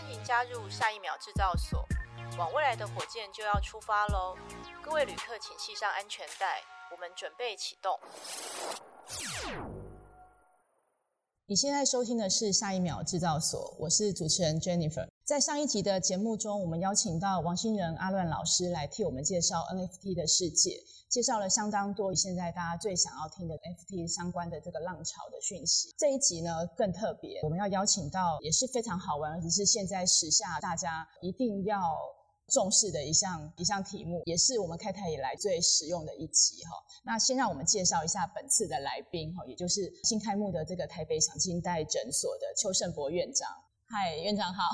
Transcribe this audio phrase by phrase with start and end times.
[0.00, 1.86] 欢迎加入下一秒制造所，
[2.38, 4.34] 往未来的火箭就要出发喽！
[4.82, 8.00] 各位旅客，请系上安全带，我们准备启动。
[11.44, 15.09] 你现在收听的是下一秒制造所，我是主持人 Jennifer。
[15.30, 20.82] 在上一集的节目中，我们邀请到王新仁阿乱老师来替我们介绍 NFT 的世界。
[21.08, 25.94] 介绍了相当多现在大家最想要听的 NFT 相关的这个浪潮的讯息。
[25.96, 31.80] 这一集呢更特别，我们要邀请到也是非常好玩，而且是现在时下大家一定要
[32.48, 36.72] 重视的一项一项题目，也是我们开台以来最实用的一集哈。
[37.04, 43.48] 那先让我们介绍一下本次的来宾哈，也就是新开幕的这个台北赏金代诊所的邱胜博院长。
[43.86, 44.64] 嗨，院长好。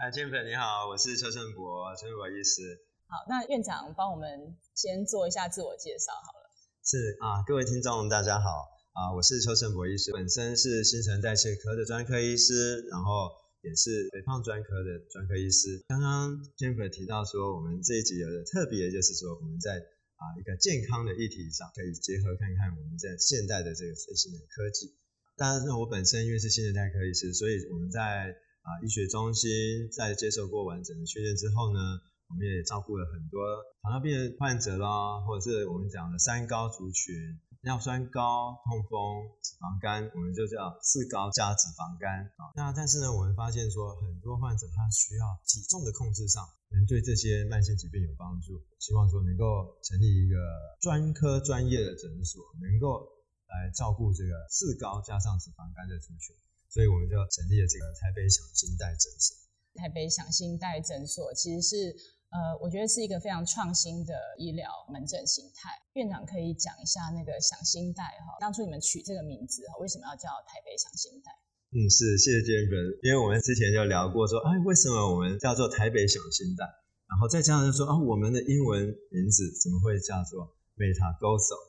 [0.00, 2.86] 嗨，金粉你好，我是邱胜博，邱胜博医师。
[3.10, 6.46] 好，那院长帮我们先做一下自我介绍好了。
[6.86, 13.26] 是啊，各位听众大家好啊，我是邱胜博医师，本身是新陈代谢科的专科医师，然后
[13.60, 15.82] 也是肥胖专科的专科医师。
[15.88, 19.82] 刚刚 Jennifer 提到说，我们这一集有的特别，就是说我们在
[20.14, 24.94] 啊一个健康的议题上，可以结合看看我们在现代的这个最新的科技。
[25.34, 28.30] 当然，我本身因为是新陈代谢科医师，所以我们在
[28.68, 29.48] 啊医学中心
[29.88, 31.80] 在接受过完整的训练之后呢。
[32.28, 33.40] 我们也照顾了很多
[33.80, 37.16] 糖尿病患者啦，或者是我们讲的三高族群，
[37.64, 42.52] 尿酸高、痛风、脂肪肝，我们就叫四高加脂肪肝啊。
[42.54, 50.36] 那但是呢，我们发现说很多患者他需要体重的控制上，能对这些慢性疾病有帮助，希望说能够成立一个
[50.82, 53.08] 专科专业的诊所，能够
[53.48, 56.36] 来照顾这个四高加上脂肪肝的族群，
[56.70, 59.36] 所以我们就成立了这个台北享新代诊所。
[59.74, 61.96] 台北享新代诊所其实是。
[62.28, 65.72] 呃，我觉得是一个非常创新的医疗门诊形态。
[65.94, 71.32] 院长可以讲一下那个享新代哈，当初你们取这个名字哈，为什么要叫台北享新代？
[71.72, 76.68] 嗯，是，谢谢 Jennifer，因为我们之前就聊过说，哎，为什么我们叫做台北享新代？
[77.08, 78.76] 然后再加上就说，啊，我们的英文
[79.08, 81.67] 名字怎么会叫做 MetaGoSo？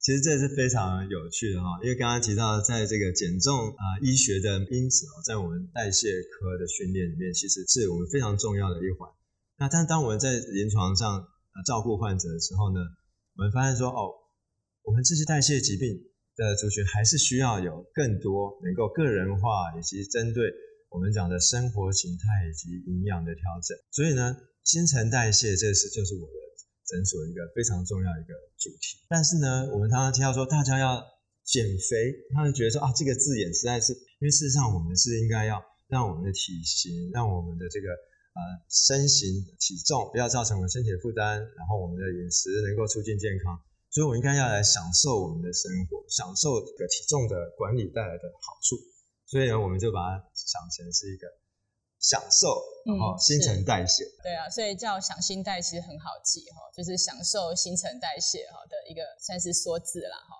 [0.00, 9.04] 其实这是非常有趣的哈，因为刚刚提到在这个减重啊医学的因子哦，在我们代谢科的训练里面，其实是我们非常重要的一环。
[9.58, 12.80] 那但当我们在临床上呃照顾患者的时候呢，
[13.36, 14.08] 我们发现说，哦，
[14.84, 15.92] 我们这些代谢疾病
[16.34, 20.48] 的族群还是需要有更多能够个人化以及针对
[20.88, 23.76] 我们讲的生活形态以及营养的调整。
[23.92, 24.34] 所以呢，
[24.64, 26.34] 新陈代谢这是就是我的
[26.90, 28.98] 诊所一个非常重要一个主题。
[29.06, 30.98] 但是呢，我们常常听到说大家要
[31.44, 37.88] 减肥，他们觉得说啊，这个字眼实在是，因为事实上我们是应该要让我们的体型，让我们的这个。
[38.30, 38.38] 呃，
[38.70, 43.58] 身形体重不要造成我们身体的负担，然后我们的饮食能够促进健康，
[43.90, 48.78] 所以我们应该要来享受我们的生活，享受这个体重的管理带来的好处。
[49.26, 51.26] 所以呢，我们就把它想成是一个
[52.00, 54.04] 享受，然后新陈代谢。
[54.04, 60.36] 嗯、对啊，所以叫享新代其实很好记哈，就是享受新陈代谢哈的一个算是缩字啦哈。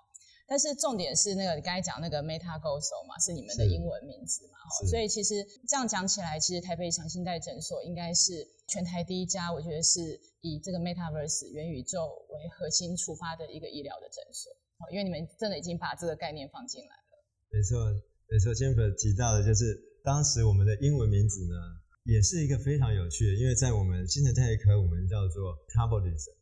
[0.47, 4.57] 但是重点是那个你刚才讲那个 MetaGoSo 嘛，是你们的英文名字嘛？
[4.89, 14.51] 所以其实这样讲起来，其实台北享新代诊所应该是全台第一家，我觉得是以这个 Metaverse 元宇宙为核心出发的一个医疗的诊所。
[14.89, 17.23] 因为你们真的已经把这个概念放进来了。
[17.51, 17.77] 没错，
[18.27, 18.51] 没错。
[18.51, 21.55] Jennifer 提到的就是当时我们的英文名字呢，
[22.03, 26.33] 也是一个非常有趣的，因为在我们新陈代谢科，我们叫做 Metabolism。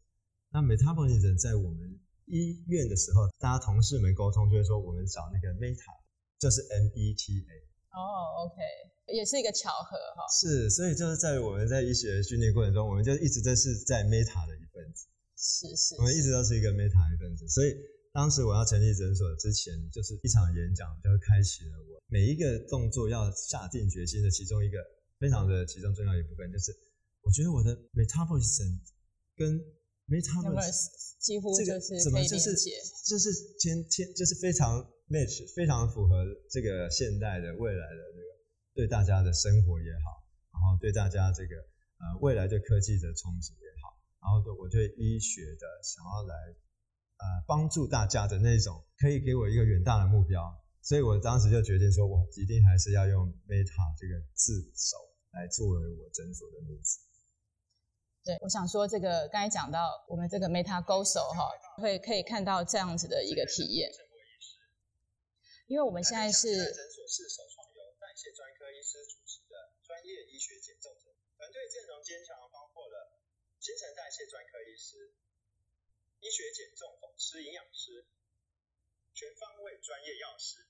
[0.51, 5.91] 那 Metabolism 在我们医院的时候，大家同事们沟通就会说，我们找那个 Meta，
[6.39, 7.51] 就是 M E T A。
[7.91, 8.55] 哦，OK，
[9.11, 10.23] 也是一个巧合哈。
[10.31, 15.07] 是，所以就是在我们在医学训练过程中，我们就一直都是在 Meta 的一份子。
[15.35, 15.95] 是是。
[15.97, 17.75] 我们一直都是一个 Meta 的一份子，所以
[18.11, 24.77] 当时我要成立诊所之前，就是一场演讲就开启了我每一个动作要下定决心的其中一个
[25.19, 26.75] 非常的其中重要一部分，就是
[27.21, 28.79] 我觉得我的 Metabolism
[29.35, 29.61] 跟
[30.09, 32.55] Metaverse 几乎就是可以怎么就是
[33.05, 38.27] 就是天天就是非常 match 非常符合这个现代的未来的这个
[38.73, 41.55] 对大家的生活也好，然后对大家这个
[42.01, 46.33] 呃未来对科技的憧憬也好，然后对我对医学的想要来
[47.19, 50.39] 呃帮助大家的那种，可以给我一个远大的目标，
[50.81, 54.97] 所以我当时就决定说，我一定还是要用 Meta 这个字首
[55.35, 56.99] 来作为我诊所的名字。
[58.23, 61.51] 对，我想说这个刚才讲到我们这个 MetaGoSo 哈，
[61.81, 63.89] 会可以看到这样子的一个体验。
[65.69, 69.53] 因为我们现在是诊所是首创由代谢专科医师主持的
[69.85, 73.21] 专业医学减重诊，团队阵容坚强，包括了
[73.61, 75.13] 新陈代谢专科医师、
[76.21, 78.05] 医学减重导师、营养师、
[79.13, 80.68] 全方位专业药师、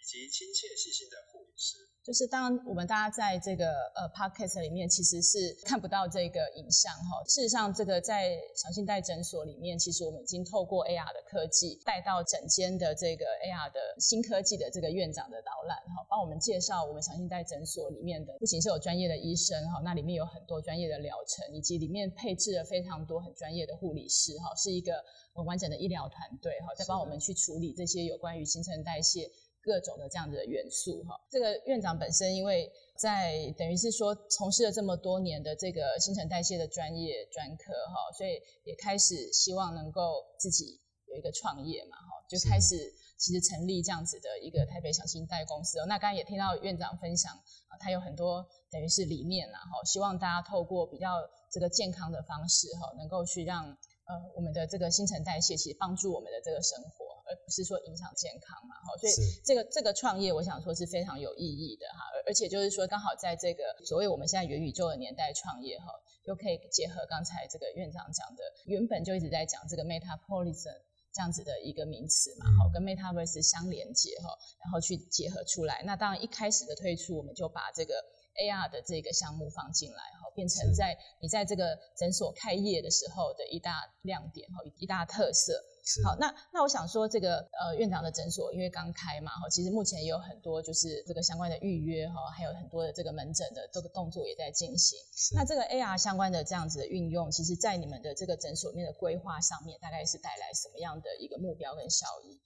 [0.00, 1.76] 以及亲切细心的护理师。
[2.00, 7.22] 就是当我们大家在这个呃 podcast 里面，其实是看不到这个影像哈。
[7.28, 25.04] 事实上，这个在小信代诊所里面，其实我们已经透过 AR 的科技带到整间的这个 AR 的新科技的这个院长的导览哈，帮我们介绍我们小信代诊所里面的，不仅是有专业的医生哈，那里面有很多专业的疗程，以及里面配置了非常多很专业的护理师哈，是一个
[25.34, 29.30] 很完整的医疗团队哈，在帮我们去处理这些有关于新陈代谢。
[29.62, 42.76] 各种的这样子的元素哈，这个院长本身因为在等于是说从事了这么多年的这个新陈代谢的专业专科哈，所以也开始希望能够自己有一个创业嘛哈，就开始
[43.18, 45.84] 其实成立这样子的一个台北小新代公司哦。
[45.86, 47.32] 那刚刚也听到院长分享
[47.68, 51.08] 啊，他有很多等于是理念呐哈，希望大家透过比较
[51.50, 53.66] 这个健康的方式哈，能够去让
[54.06, 57.09] 呃我们的这个新陈代谢其实帮助我们的这个生活。
[57.30, 59.12] 而不是说影响健康嘛，哈，所以
[59.44, 65.86] 这个这个创业，我想说是非常有意义的哈，而而且就是说，刚好在这个所谓我们现在元宇宙的年代创业哈，
[66.24, 70.78] 就可以结合刚才这个院长讲的，原本就一直在讲这个 Metapolism
[71.12, 74.30] 这样子的一个名词嘛，哈，跟 Metaverse 相连接哈，
[74.62, 75.82] 然后去结合出来。
[75.84, 77.94] 那当然一开始的推出，我们就把这个
[78.38, 85.60] AR 的这个项目放进来哈，变成在你在这个诊所开业的时候的一大亮点哈，一大特色。
[86.04, 94.98] 好，那那我想说，这个呃院长的诊所因为刚开嘛，哈，其实目前也有很多就是这个相关的预约哈，还有很多的这个门诊的这个动作也在进行。
[95.34, 102.40] 那这个 AR 相关的这样子的运用，其实在你们的这个诊所面的规划上面，大概是带来什么样的一个目标跟效益？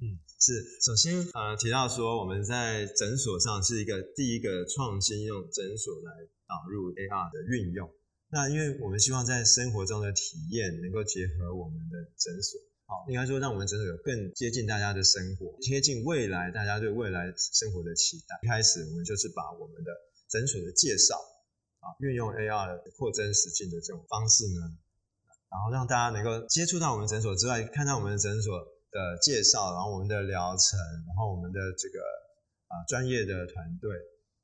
[0.00, 6.12] 嗯，是，首先呃提到说我们在诊所上是一个第一个创新用诊所来
[6.46, 7.90] 导入 AR 的运用。
[8.30, 18.32] 那因为我们希望在生活中的体验能够结合我们的诊所，好，应该说让我们诊所有更接近大家的生活，贴近未来大家对未来生活的期待。
[18.42, 19.92] 一开始我们就是把我们的
[20.32, 21.14] 诊所的介绍
[21.84, 24.72] 啊，运用 AR 的扩增实境的这种方式呢，
[25.52, 28.58] 然后让大家能够接触到我们诊所之外，看到我们的诊所
[28.90, 32.00] 的介绍，然后我们的疗程，然后我们的这个
[32.72, 33.92] 啊专业的团队。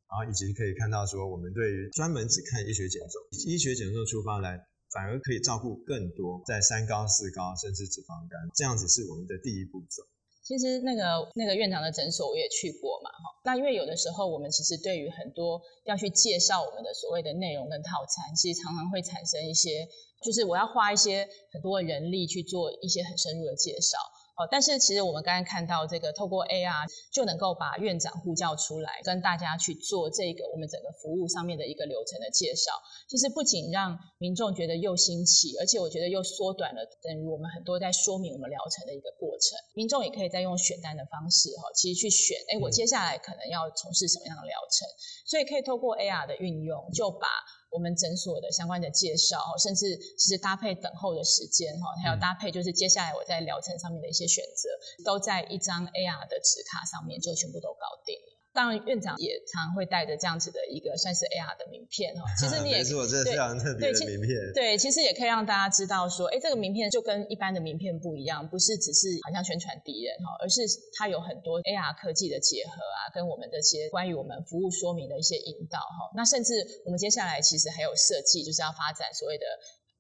[0.05, 3.19] 然后以及可以看到说，我们对于专门只看医学减重，
[3.49, 4.65] 医学减重出发来，
[4.95, 10.07] 反而可以照顾更多在三高、四高甚至脂肪肝，这样子是我们的第一步骤。
[10.47, 11.03] 其实那个
[11.35, 13.25] 那个院长的诊所我也去过嘛，哈。
[13.45, 19.89] 那因为有的时候我们其实对于很多要去介绍我们的所谓的内容跟套餐，其实常常会产生一些，
[20.23, 23.99] 就是我要花一些很多的人力去做一些很深入的介绍。
[24.37, 32.73] 哦，但是其实我们刚才看到这个，透过 AR 就能够把院长呼叫出来，跟大家去做这个我们整个服务上面的一个流程的介绍。
[33.09, 39.57] 其实不仅让民众觉得又新奇，而且我觉得又缩短了等于我们很多在说明我们疗程的一个过程。
[39.75, 44.89] 民众也可以再用选单的方式哈，其实去选，哎，我接下来可能要从事什么样的疗程，
[45.25, 47.29] 所以可以透过 AR 的运用，就把。
[47.75, 54.69] 我们诊所的相关的介绍，甚至其实搭配等候的时间，哈，还有搭配就是接下来我在疗程上面的一些选择，
[55.05, 58.34] 都在一张 AR 的纸卡上面就全部都搞定了。
[58.55, 62.23] 当然，院长也常常会带着这样子的一个算是 AR 的名片哈。
[62.39, 64.31] 其实你也 是我这非常特别的名片。
[64.55, 70.63] 对，其实也可以让大家知道说，哎，这个名片就跟一般的名片不一样，不是只是好像宣传敌人哈，而是
[70.97, 76.15] 它有很多 AR 科技的结合啊，跟我们这些关于我们服务说明的一些引导哈。
[76.15, 76.55] 那甚至
[76.87, 79.45] 我们接下来其实还有设计，就是要发展所谓的。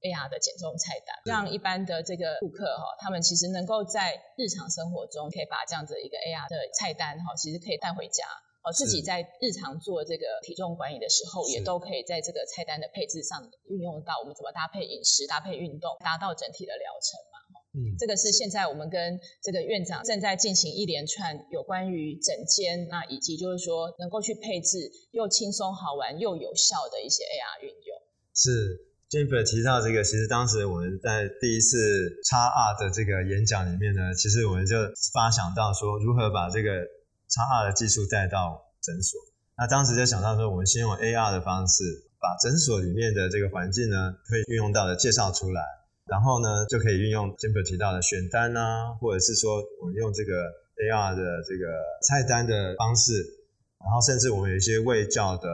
[0.04, 8.28] AR 的减重菜单，让一般的这个顾客哈，他们其实能够在日常生活中可以把这样子一个 AR 的菜单哈，其实可以带回家
[8.64, 17.36] 哦，自己在日常做这个体重管理的时候，也都可以在这个菜单的配置上运用到我们怎么搭配饮食、搭配运动，达到整体的疗程嘛。
[17.76, 28.00] 嗯，这个是现在我们跟这个院长正在进行一连串有关于整间，那以及就是说能够去配置又轻松好玩又有效的一些 AR 运用。
[28.34, 28.90] 是。
[29.10, 31.76] Jennifer 提到这个，其实当时我们在第一次
[32.24, 34.74] XR 的这个演讲里面呢，其实我们就
[35.12, 36.82] 发想到说，如何把这个
[37.28, 39.20] XR 的技术带到诊所。
[39.56, 41.84] 那当时就想到说，我们先用 AR 的方式，
[42.20, 45.62] 把诊所里面的这个环境呢，可以运用到的介绍出来，
[46.06, 50.32] 然后呢，就可以运用 Jennifer 提到的选单啊，或者是说我们用这个
[50.76, 51.64] AR 的这个
[52.06, 53.40] 菜单的方式。
[53.84, 55.44] 然后甚至我们有一些卫教的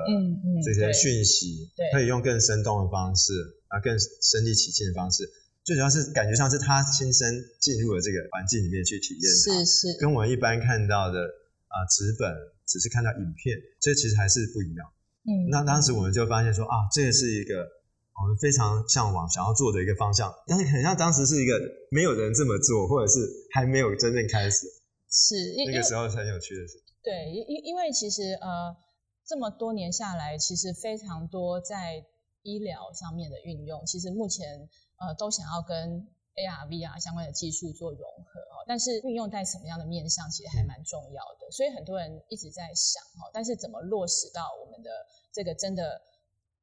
[0.63, 3.35] 这些讯息，可以用更生动的方式，
[3.67, 5.29] 啊，更身临其境的方式。
[5.65, 7.27] 最主要是感觉上是他亲身
[7.59, 11.19] 进入了这个环境里面去体验，是是，跟我们一般看到的
[11.71, 12.27] 啊纸本
[12.67, 14.85] 只是看到影片，所以其实还是不一样。
[15.23, 17.63] 嗯，那当时我们就发现说啊，这个是一个
[18.21, 21.61] 我们非常向往想要做的一个方向，但是很像当时是一个
[21.91, 23.21] 没有人这么做，或者是
[23.53, 24.67] 还没有真正开始。
[25.09, 25.35] 是，
[25.67, 26.83] 那个时候很有趣的事。
[27.03, 28.77] 对，因因为其实呃，
[29.27, 32.05] 这么多年下来，其实非常多在
[32.43, 38.65] 医疗上面的运用，其实目前呃都想要跟 AR、VR 相关的技术做融合哦。
[38.67, 41.49] 但是运用在什么样的面向，其实还蛮重要的。
[41.49, 44.91] 嗯、所以很多人一直在想哦，但是怎么落实到我们的
[45.33, 46.01] 这个真的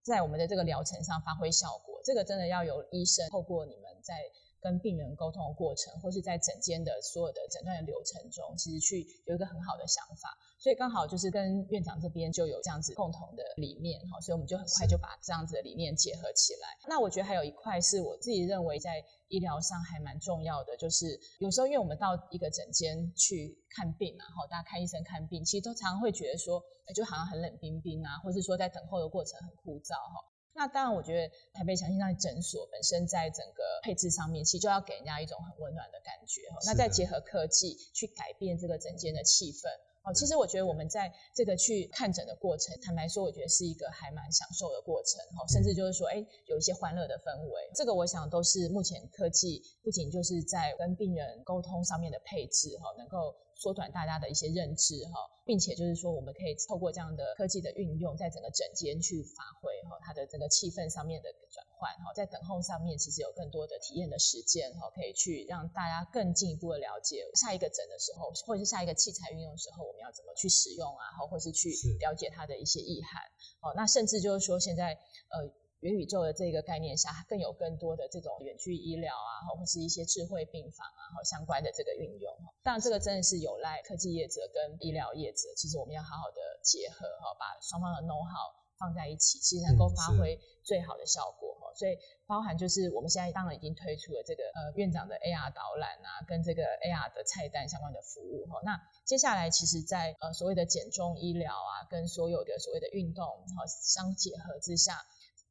[0.03, 2.01] 在我们的这个疗程上发挥效果？
[2.03, 4.13] 这个真的要由医生透过你们在。
[4.59, 16.67] 跟病人沟通的过程，或是在诊间的所有的诊断的流程中，其实去有一个很好的想法，所以刚好就是跟院长这边就有这样子共同的理念哈，所以我们就很快就把这样子的理念结合起来。
[16.87, 26.63] 那我觉得还有一块是我自己认为在医疗上还蛮重要的，就是有时候因为我们到一个诊间去看病嘛，哈，大家看医生看病，其实都常常会觉得说，
[26.95, 30.25] 就好像很冷冰冰啊，或是说在等候的过程很枯燥哈。
[30.53, 36.41] 那当然，我觉得台北祥心脏诊所本身在整个配置上面，其实就要给人家一种很温暖的感觉。
[36.65, 39.69] 那再结合科技去改变这个整间的气氛。
[40.07, 45.19] 哦，其实我觉得我们在这个去看诊的过程，坦白说，我觉得是一个还蛮享受的过程。
[45.35, 47.69] 哦，甚至就是说，哎，有一些欢乐的氛围。
[47.75, 53.35] 这个我想都是目前科技不仅就是在跟病人沟通上面的配置，哈，能够。
[53.57, 73.21] 缩短大家的一些认知哈，并且就是说，我们可以透过这样的科技的运用，在整个诊间去发挥哈，它的整个气氛上面的转换哈，在等候上面其实有更多的体验的时间哈，可以去让大家更进一步的了解下一个诊的时候，或者是下一个器材运用的时候，我们要怎么去使用啊，或是去了解它的一些意涵
[73.61, 73.73] 哦。
[73.75, 74.93] 那甚至就是说，现在
[75.29, 75.51] 呃。
[75.81, 82.33] 元宇宙的这个概念下，更有更多的这种远距医疗啊，或是一些智慧病房啊，和相关的这个运用。
[82.63, 91.71] 当然，这个真的是有赖科技业者跟医疗业者，其实我们要好好的结合哈，把双方的 know how 放在一起，其实能够发挥最好的效果哈。
[91.75, 98.59] 所以，包含就是我们现在当然已经推出了这个呃院长的 AR 导览啊，跟这个 AR 的菜单相关的服务哈。
[98.63, 103.23] 那接下来，其实在呃所谓的减重医疗啊，跟所有的所谓的运动
[103.55, 105.05] 哈相结合之下。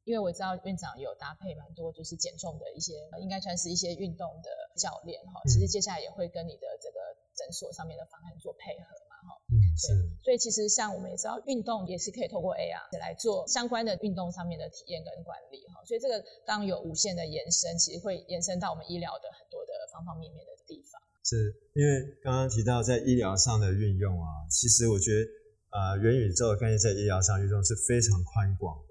[0.07, 4.47] 因为我知道院长有搭配蛮多，就是减重的一些，应该算是一些运动的
[4.79, 5.43] 教练哈。
[5.51, 6.97] 其实接下来也会跟你的这个
[7.35, 9.35] 诊所上面的方案做配合嘛哈。
[9.51, 9.91] 嗯，是。
[10.23, 15.83] 所以其实像我们也知道，运动也是可以透过 AR 来做相关的运动上面的体验跟管理哈。
[15.83, 21.01] 所以这个当有无限的延伸，其实会延伸到我们医疗的很多的方方面面的地方。
[21.27, 25.27] 是因为刚刚提到在医疗上的运用啊，其实我觉得
[25.75, 28.86] 呃元宇宙的概念在医疗上运用是非常宽广。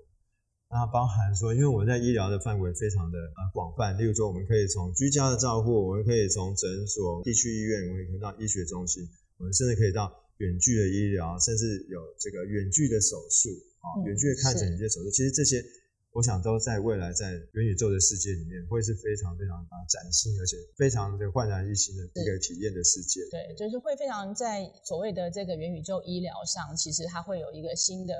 [0.68, 9.08] 它包含说，因为我们在医疗的范围非常的呃广泛，例如说，我们可以从居家的照护，我们可以从诊所、地区医院，我们可以到医学中心，
[9.38, 15.10] 我们甚至可以到远距的医疗，甚至有这个远距的手术啊，远距的看诊、一些手术。
[15.10, 15.64] 其实这些，
[16.10, 23.20] 我想都在未来在元宇宙的世界里面，会是非常非常啊崭新，而且非常的焕然一新的一个体验的世界。
[23.30, 28.14] 对，就是会非常在所谓的这个元宇宙医疗上，其实它会有一个新的。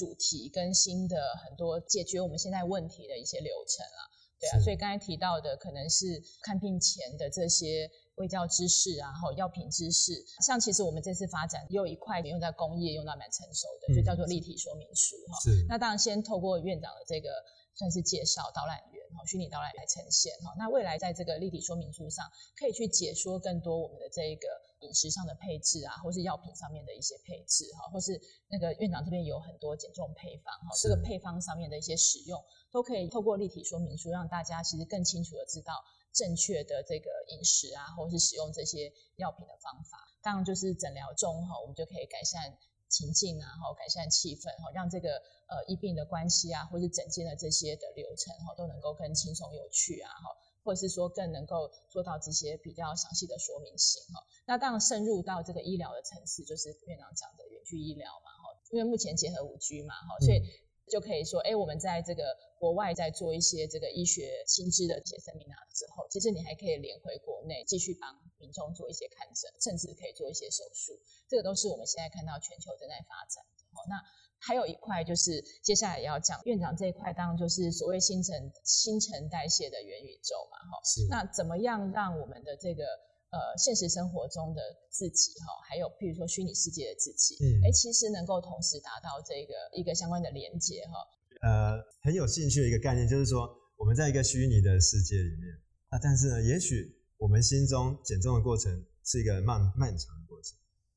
[0.00, 4.00] 主题跟新的很多解决我们现在问题的一些流程啊，
[4.40, 15.38] 对啊，所以刚才提到的可能是看病前的这些卫教知识啊，然后药品知识，像其实我们这次发展也有一块用在工业用到蛮成熟的，就叫做立体说明书哈。
[15.44, 15.66] 是。
[15.68, 17.28] 那当然先透过院长的这个
[17.74, 20.54] 算是介绍导览员哈，虚拟导览来呈现哈。
[20.56, 22.24] 那未来在这个立体说明书上
[22.56, 24.48] 可以去解说更多我们的这一个。
[24.80, 35.74] 饮食上的配置啊，或是药品上面的一些配置哈，或是那个院长这边有很多减重配方哈，这个配方上面的一些使用，都可以透过立体说明书，让大家其实更清楚的知道
[36.12, 39.98] 正确的这个饮食啊，或是使用这些药品的方法。
[40.22, 42.56] 当然就是诊疗中哈，我们就可以改善
[42.88, 45.10] 情境啊，哈，改善气氛哈，让这个
[45.46, 50.36] 呃医病的关系啊，或是诊间的这些的流程哈，都能够更轻松有趣啊，哈。
[50.62, 60.42] 或者是说更能够做到这些比较详细的说明性哈，那当然深入到这个医疗的层次，就是院长讲的远距医疗嘛哈，因为目前结合五 G 嘛哈，所以
[60.90, 70.98] 就可以说，哎，我们在这个国外在做一些这个医学新知的一些 seminar 之后，其实你还可以连回国内继续帮民众做一些看诊，甚至可以做一些手术，
[71.28, 73.96] 这个都是我们现在看到全球正在发展的哈，那。
[74.40, 80.80] 还有一块就是接下来也要讲院长这一块，当然就是所谓新陈新陈代谢的元宇宙嘛，哈。
[80.84, 81.06] 是。
[81.10, 82.84] 那怎么样让我们的这个
[83.30, 90.96] 呃现实生活中的自己哈，还有譬如说虚拟世界的自己，嗯，哎，其实能够同时达到这个一个相关的连接哈。
[91.42, 95.52] 呃，很有兴趣的一个概念就是说，我们在一个虚拟的世界里面，
[95.88, 100.56] 啊，但是呢，也许我们心中减重的过程是一个漫漫长的过程，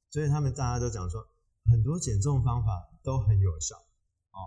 [0.10, 1.22] 所以他们大家都讲说，
[1.70, 2.90] 很多减重方法。
[3.04, 3.76] 都很有效，
[4.32, 4.40] 哦，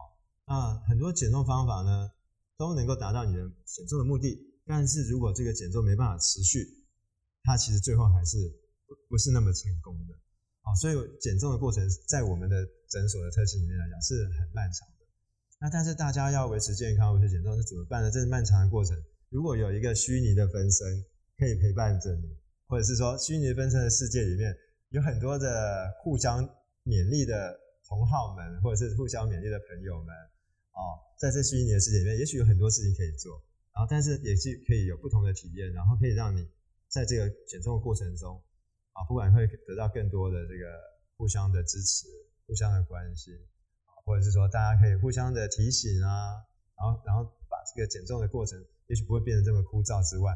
[0.47, 2.11] 那很多减重方法呢，
[2.57, 4.35] 都能够达到你的减重的目的。
[4.65, 6.67] 但是如果这个减重没办法持续，
[7.43, 8.49] 它其实最后还是
[8.87, 10.15] 不不是那么成功的
[10.65, 10.73] 哦。
[10.81, 15.05] 所以减重的过程在我们的诊所的特性里面来讲是很漫长的。
[15.61, 18.11] 那但是大家要维持健康、维持减重是怎么办呢？
[18.11, 18.97] 这是漫长的过程。
[19.29, 21.05] 如果有一个虚拟的分身
[21.37, 24.57] 可以陪伴着你，或者是说虚拟分身的世界里面
[24.89, 26.49] 有很多的互相
[26.87, 30.15] 勉励的同好们，或者是互相勉励的朋友们，
[30.73, 33.43] 哦，在这虚拟的世界里面，也许有很多事情可以做，
[33.75, 36.49] 然后但是也是可以有不同的体验，然后可以让你
[36.89, 38.41] 在这个减重的过程中，
[38.93, 40.65] 啊，不管会得到更多的这个
[41.17, 42.07] 互相的支持、
[42.47, 43.35] 互相的关心，
[44.05, 46.39] 或者是说大家可以互相的提醒啊，
[46.79, 48.65] 然后然后把这个减重的过程。
[48.89, 50.33] 也许不会变得这么枯燥之外，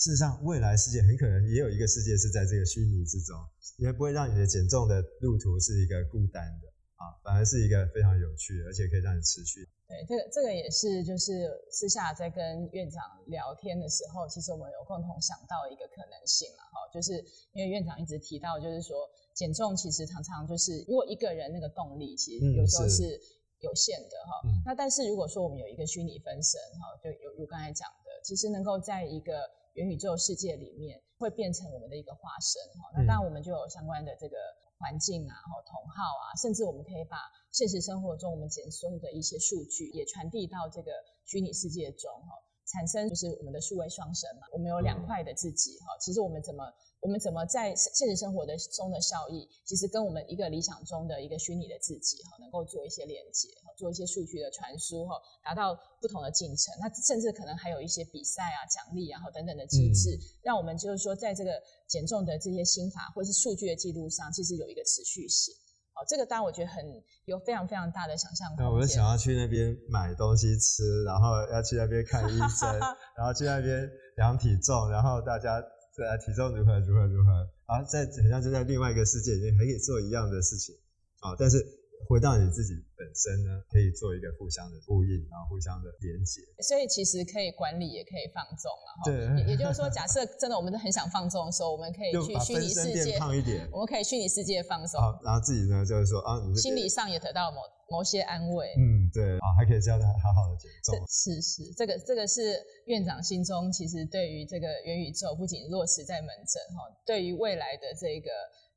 [0.00, 3.36] 事实上，未来世界很可能也有一个世界是在这个虚拟之中，
[3.76, 6.64] 也不会让你的减重的路途是一个孤单的
[6.96, 9.60] 啊，反而是一个非常有趣的，而且可以让你持续。
[9.84, 17.20] 对，这个这个也是，就是私下在跟院长聊天的时候，其实我们有共同想到一个可能性嘛，哈，就是
[17.52, 19.04] 因为院长一直提到，就是说
[19.34, 23.04] 减重其实常常就是如果一个人那个动力，其实有时候是。
[23.04, 23.20] 嗯
[23.60, 29.36] 有限的哈，嗯、那但是如果说我们有一个虚拟分身哈，就有如刚才讲的，其实能够在一个
[29.74, 32.90] 元宇宙世界里面，会变成我们的一个化身哈。
[32.94, 34.36] 那当然我们就有相关的这个
[34.78, 37.16] 环境啊，哈，同号啊，甚至我们可以把
[37.52, 40.90] 现实生活中我们减重的一些数据也传递到这个
[41.24, 42.34] 虚拟世界中哈，
[42.66, 44.46] 产生就是我们的数位双生嘛。
[44.52, 46.64] 我们有两块的自己哈，其实我们怎么？
[47.00, 56.74] 我们怎么在现实生活的中的效益，其实跟我们一个理想中的一个虚拟的自己哈，能够做一些连接，做一些数据的传输哈，达到不同的进程。
[56.78, 61.52] 那甚至可能还有一些比赛啊、奖励啊，等等的机制，嗯、让我们就是说，在这个
[61.88, 65.54] 减重的这些心法或是数据的记录上，其实有一个持续性。
[65.94, 66.84] 哦，这个当然我觉得很
[67.24, 68.66] 有非常非常大的想象空间。
[68.66, 72.78] 那我就想要去那边买东西吃，然后要去那边看医生，
[73.16, 75.64] 然后去那边量体重，然后大家。
[75.96, 77.30] 对啊，体重如何如何如何，
[77.66, 80.74] 然后在好像就在另外一个世界里面，还可以做一样的事情
[81.20, 81.80] 啊，但是。
[82.08, 86.40] 回到你自己本身呢，可以做一个互相的呼应，然后互相的连接。
[86.64, 89.00] 所以其实可以管理，也可以放纵了哈。
[89.04, 94.98] 对，也也就是说，假设真的我们都很想放纵的时候，我们可以去虚拟世界胖一点，我们可以虚拟世界放松。
[94.98, 98.72] 好，然后自己呢，就是说啊，你心理上也得到某某些安慰。
[98.78, 100.96] 嗯，对啊，还可以这样的好好的减重。
[101.06, 108.30] 是是，这个这个是院长心中其实对于这个元宇宙不仅落实在门诊哈，对于未来的这个。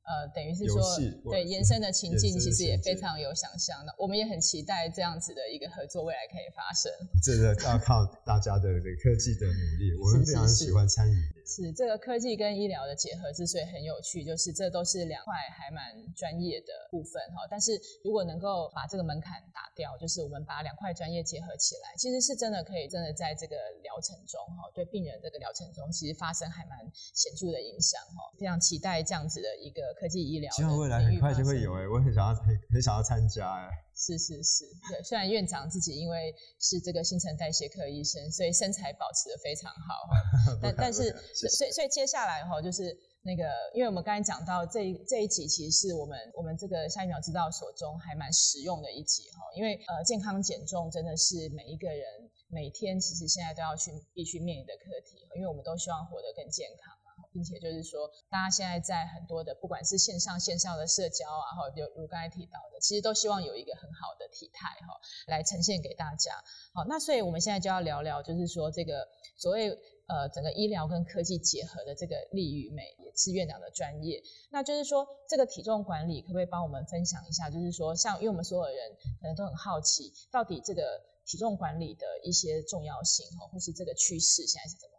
[0.04, 0.84] 呃，等于是说，
[1.32, 3.95] 对延伸的情境，其实也非常有想象的。
[3.97, 6.91] 我们也很期待这样子的一个合作未来可以发生。
[7.23, 11.15] 这个要靠大家的这个科技的努力，我们非常喜欢参与。
[11.54, 17.46] 是这个科技跟医疗的结合之所以很有趣，就是这都是两块还蛮专业的部分哈。
[17.50, 26.80] 但是如果能够把这个门槛打掉，就是我们把两块专业结合起来，其实是真的可以真的在这个疗程中哈，对病人这个疗程中，其实发生还蛮
[27.13, 28.34] 显著的影响哈。
[28.39, 29.84] 非常期待这样子的一个。
[30.00, 33.70] 科技医疗，希望未来很快就会有哎，我很想要很很想要参加哎。
[34.04, 42.92] 是是是，对，虽然院长自己因为是这个新陈代谢科医生，所以身材保持的非常好，但但是所以所以接下来哈，就是
[43.24, 52.04] 那个，因为我们刚才讲到这一这一集，其实是我们我们这个下一秒知道所中还蛮实用的一集哈，因为呃健康减重真的是每一个人
[52.50, 56.94] 每天其实现在都要去必须面临的课题，因为我们都希望活得更健康。
[57.34, 64.93] 并且就是说，大家现在在很多的，不管是线上线下的社交啊，哈，就如刚才提到的，其实都希望有一个很好的体态哈，
[65.28, 66.32] 来呈现给大家。
[66.74, 69.69] 好，那所以我们现在就要聊聊，就是说这个所谓
[70.08, 74.22] 呃整个医疗跟科技结合的这个力与美，也是院长的专业。
[74.52, 77.50] 那就是说，这个体重管理可不可以帮我们分享一下？
[77.50, 84.92] 就是说，像因为我们所有人可能都很好奇，到底这个体重管理的一些重要性哈，或是这个趋势现在是怎么？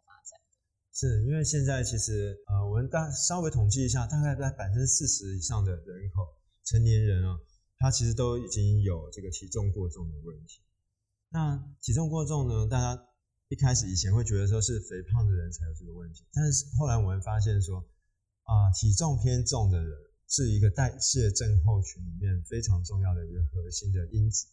[0.94, 6.22] 是因为现在其实呃，我们大稍微统计一下，大概在百分之四十以上的人口
[6.62, 7.36] 成年人啊，
[7.78, 10.62] 他其实都已经有这个体重过重的问题。
[11.30, 13.02] 那体重过重呢，大家
[13.48, 17.80] 一开始以前会觉得说是肥胖的人才有这个问题，但是后来我们发现说
[18.44, 24.46] 啊，体重偏重的人是一个代谢症候群里面非常重要的一个核心的因子。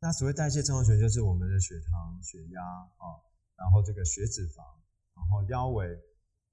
[0.00, 3.24] 那所谓代谢症候群，就是我们的血糖、血压啊，
[3.56, 4.81] 然后这个血脂肪。
[5.14, 5.86] 然后腰围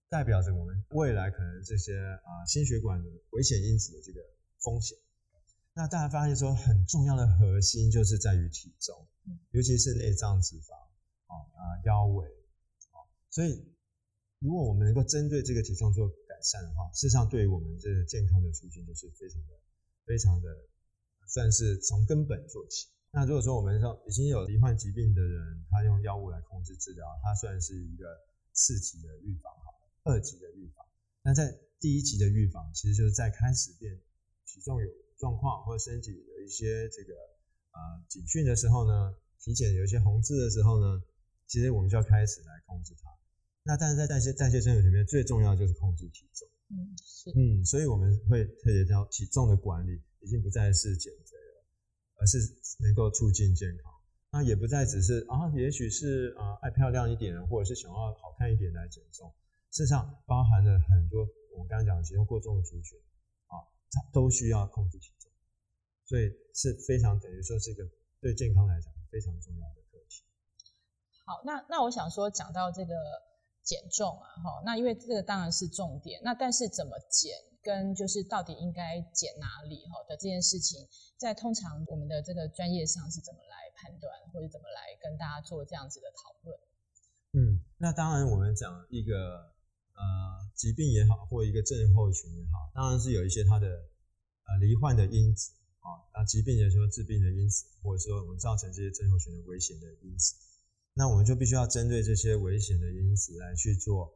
[0.10, 4.20] 代表着我们未来可能这些啊心血管的危险因子的这个
[4.60, 4.98] 风险。
[5.74, 9.08] 那大家发现说很重要的核心就是在于体重，
[9.52, 10.74] 尤其是内脏脂肪
[11.28, 12.28] 啊啊腰围
[12.92, 13.00] 啊。
[13.30, 13.64] 所以
[14.40, 19.54] 如果我们能够针对这个体重做改善的话，事实上对于我们这健康的促进就是非常的
[20.06, 20.50] 非常的
[21.28, 22.88] 算是从根本做起。
[23.12, 28.06] 那如果说我们说已经有罹患疾病的人，他用药物来控制治疗，他算是一个。
[28.60, 30.86] 四级的预防好了，二级的预防。
[31.24, 33.98] 那在第一级的预防，其实就是在开始变
[34.46, 37.14] 体重有状况或者身体有一些这个
[37.72, 41.02] 啊、呃、警讯的时候呢，体检有一些红字的时候呢，
[41.48, 43.10] 其实我们就要开始来控制它。
[43.64, 46.48] 那但是在代谢代谢生活里面，最重要就是控制体重。
[46.72, 47.32] 嗯，是。
[47.32, 51.64] 嗯，所以我们会特别讲体重的管理，已经不再是减肥了，
[52.20, 52.38] 而是
[52.80, 53.94] 能够促进健康。
[54.32, 59.34] 那也不再只是啊，也许是啊爱漂亮一点，或者是想要好看一点来减重。
[59.72, 62.98] 事实上，包含了很多我们刚才讲的体重过重的族群
[63.48, 63.58] 啊，
[63.92, 65.32] 它都需要控制体重，
[66.06, 67.84] 所以是非常等于说是一个
[68.22, 70.24] 对健康来讲非常重要的课题。
[71.26, 72.94] 好，那那我想说，讲到这个
[73.64, 86.60] 减重啊，哈，那因为这个当然是重点，那但是怎么减，跟就是到底应该减哪里哈的这件事情，在通常我们的这个专业上是怎么来判断，或者怎么来跟大家做这样子的讨论？
[87.34, 89.54] 嗯，那当然我们讲一个
[89.94, 90.02] 呃
[90.56, 100.34] 疾病也好，或一个症候群也好，当然是有一些它的呃罹患的因子啊，那疾病也说致病的因子，或者说我们造成这些症候群的危险的因子，
[100.94, 104.12] 那我们就必须要针对这些危险的因子来去做，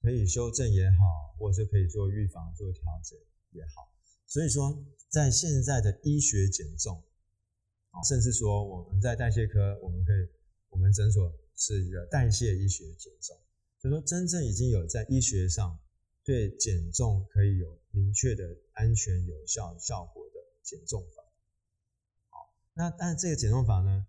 [0.00, 3.18] 可以修正也好，或者是可以做预防、做调整
[3.50, 3.92] 也好。
[4.26, 7.02] 所以说，在现在的医学减重，
[7.90, 10.28] 啊，甚至说我们在代谢科，我们可以，
[10.68, 13.36] 我们诊所是一个代谢医学减重，
[13.80, 15.78] 就说真正已经有在医学上
[16.24, 21.22] 对减重可以有明确的安全有效效果的减重法。
[22.30, 24.06] 好，那但这个减重法呢，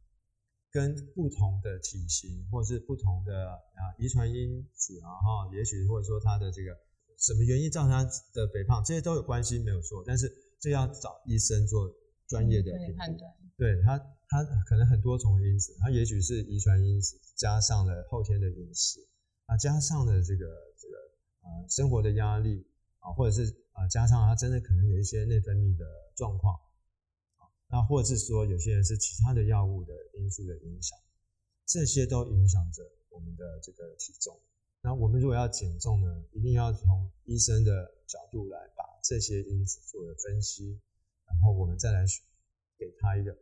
[0.72, 3.58] 跟不同的体型或者是不同的啊
[3.98, 6.78] 遗传因子啊哈，也许或者说他的这个。
[7.20, 8.84] 什么原因造成他的肥胖？
[8.86, 10.04] 这些都有关系，没有错。
[10.06, 11.92] 但是这要找医生做
[12.28, 12.72] 专业的。
[12.96, 13.34] 判断。
[13.58, 13.98] 对他，
[14.30, 19.00] 他可能很多重因子，他也许是遗传因子，加上了后天的饮食，
[19.48, 20.46] 啊，加上了这个
[20.78, 20.96] 这个
[21.42, 22.64] 呃生活的压力
[23.00, 25.84] 啊，或者是啊加上他真的可能有一些内分泌的
[26.16, 26.67] 状况啊，
[27.70, 30.98] 那或者是说有些人是其他的药物的因素的影响，
[31.66, 34.40] 这些都影响着我们的这个体重。
[34.82, 40.80] 那我们如果要减重呢，一定要从医生的角度来把这些因子做了分析，
[41.26, 42.06] 然后我们再来
[42.78, 43.34] 给他一个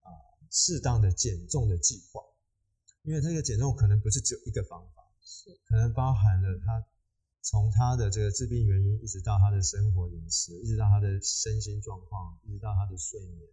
[0.00, 0.08] 啊
[0.50, 2.22] 适当的减重的计划。
[3.02, 6.82] 因为这个减重可能不是只有一个方法，是可能包含了他
[7.42, 13.48] 从他的这个致病原因，一直到他的生活饮食，一直到他的身心状况，一直到他的睡眠，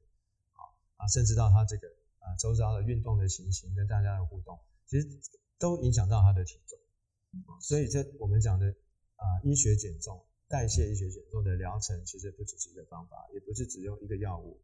[1.07, 1.87] 甚至到他这个
[2.19, 5.07] 啊周遭的运动的情形跟大家的互动，其实
[5.57, 6.77] 都影响到他的体重。
[7.59, 14.61] 所以，这我们讲的啊，医学减重、代谢医学减重的疗程，其实不只是一个方法，也不是只用一个药物，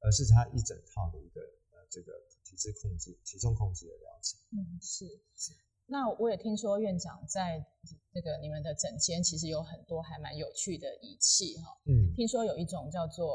[0.00, 4.40] 而是它一整套的一个呃这个体质控制、体重控制的疗程。
[4.52, 5.52] 嗯，是是。
[5.88, 7.64] 那我也听说院长在
[8.12, 11.68] 那个你们的诊间，其实有很多还蛮有趣的仪器哈。
[11.84, 12.14] 嗯。
[12.14, 13.34] 听说有一种叫做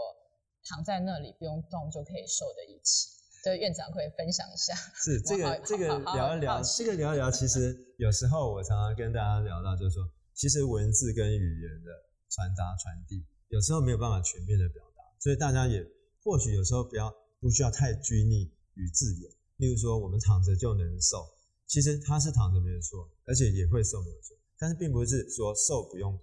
[0.65, 3.09] 躺在那里不用动就可以瘦的仪器。
[3.43, 4.75] 对，院长可以分享一下。
[4.93, 7.31] 是这个这个聊一聊，这个聊一聊。
[7.31, 11.89] 其实有时候我常常跟大家聊到，就是说，其实文字跟语言的
[12.29, 15.83] 传达传递，有时候没有办法全面的表达，所以大家也
[16.23, 19.31] 或许有时候不要不需要太拘泥于字眼。
[19.57, 21.27] 例如说，我们躺着就能瘦，
[21.65, 26.13] 其实他是躺着没有错，而且也会瘦没有错，但是并不是说瘦不用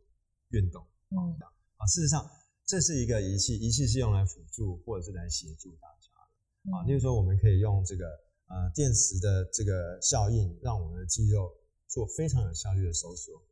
[0.51, 0.87] 运动。
[1.11, 1.35] 嗯。
[1.79, 2.29] 啊，事实上
[2.69, 6.77] 这是一个仪器，仪器是用来辅助或者是来协助大家的。
[6.77, 11.51] 啊，例如说，我们可以用这个呃电磁的这个效应，让我们的肌肉
[11.87, 13.43] 做非常有效率的收缩。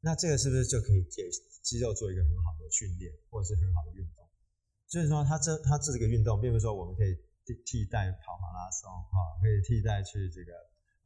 [0.00, 1.30] 那这个是不是就可以给
[1.62, 4.26] 肌肉做一个很好的训练，或者是很好的运动？
[4.88, 7.14] 所以说，它这它这个运动，并不是说我们可以
[7.46, 10.50] 替替代跑马拉松哈，可以替代去这个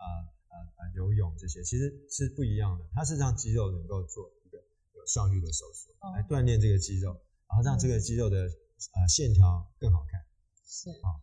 [0.00, 2.86] 啊啊啊游泳这些，其实是不一样的。
[2.94, 4.56] 它是让肌肉能够做一个
[4.94, 7.20] 有效率的收缩，来锻炼这个肌肉，
[7.52, 10.24] 然后让这个肌肉的呃线条更好看。
[10.64, 11.20] 是啊。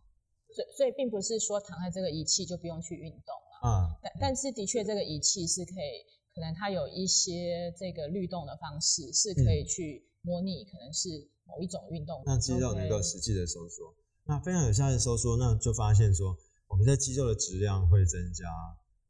[0.54, 3.52] 所以，所以并不是说躺在这个仪器就不用去运动了。
[3.66, 3.98] 嗯。
[4.00, 13.92] 但但是的确，这个仪器是可以，可能它有一些这个律动的方式，是可以去模拟，可能是某一种运动，让肌肉能够实际的收缩。
[14.24, 16.38] 那非常有效的收缩，那就发现说，
[16.68, 18.46] 我们的肌肉的质量会增加，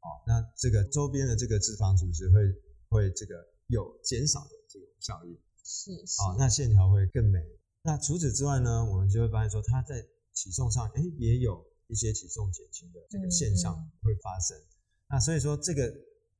[0.01, 2.41] 哦，那这个周边的这个脂肪组织会
[2.89, 3.35] 会这个
[3.67, 5.37] 有减少的这种效应。
[5.63, 6.21] 是是。
[6.21, 7.39] 哦，那线条会更美。
[7.83, 10.01] 那除此之外呢，我们就会发现说，它在
[10.33, 14.57] 体重上，哎，也有一些体重减轻的这个现象会发生。
[15.09, 15.91] 那所以说，这个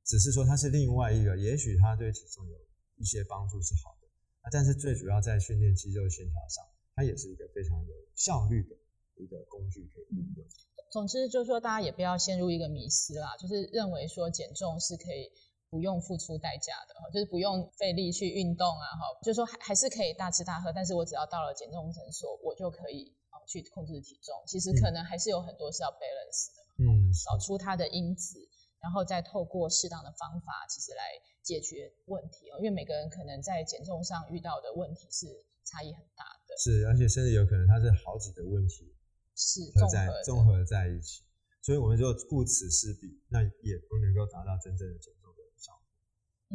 [0.04, 2.56] 只是说它是另外一个，也许它对体重有
[2.96, 4.08] 一些帮助是好的。
[4.42, 8.76] 啊，但是最主要在训练肌肉线条上，它也是一个非常有效率的
[9.16, 10.46] 一个工具可以运用。
[10.90, 15.30] 总之就是说，大家也不要陷入一个迷思啦，就是认为说减重是可以
[15.72, 23.16] 不用付出代价的，就是不用费力去运动啊，哈，就是说还还是可以大吃大喝，但是我只要到了减重诊所，我就可以
[23.48, 24.36] 去控制体重。
[24.46, 28.36] 其实可能还是有很多是要 balance 的，嗯，找出它的因子，
[28.82, 31.02] 然后再透过适当的方法，其实来
[31.40, 32.58] 解决问题哦。
[32.58, 35.26] 因为每个人可能在减重上遇到的问题是
[35.64, 38.94] 差异很大的，是，而且甚至有可能它是好几个问题
[39.34, 41.24] 是综合综合在一起。
[41.64, 45.14] 所以我们就顾此失彼，那也不能够达到真正的减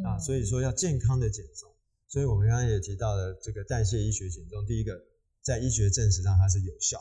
[0.04, 1.70] 啊，所以说要健康的减重。
[2.08, 4.98] 所以我们刚刚也提到了这个代谢医学减重，第一个
[5.42, 6.98] 在医学证实上它是有效，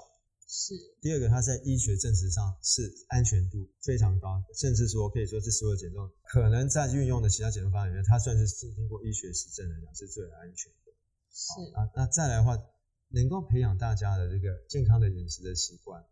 [0.47, 0.73] 是。
[1.01, 10.91] 第二个它在医学证实上是安全度非常高，甚至说可以说是所有减重可能在运用的其他减重方法里面，它算是经过医学实证来讲是最安全的。
[11.31, 11.73] 是。
[11.73, 12.57] 啊，那再来的话，
[13.09, 16.03] 能够培养大家的这个健康的饮食的习惯。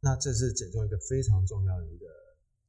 [0.00, 2.06] 那这是减重一个非常重要的一个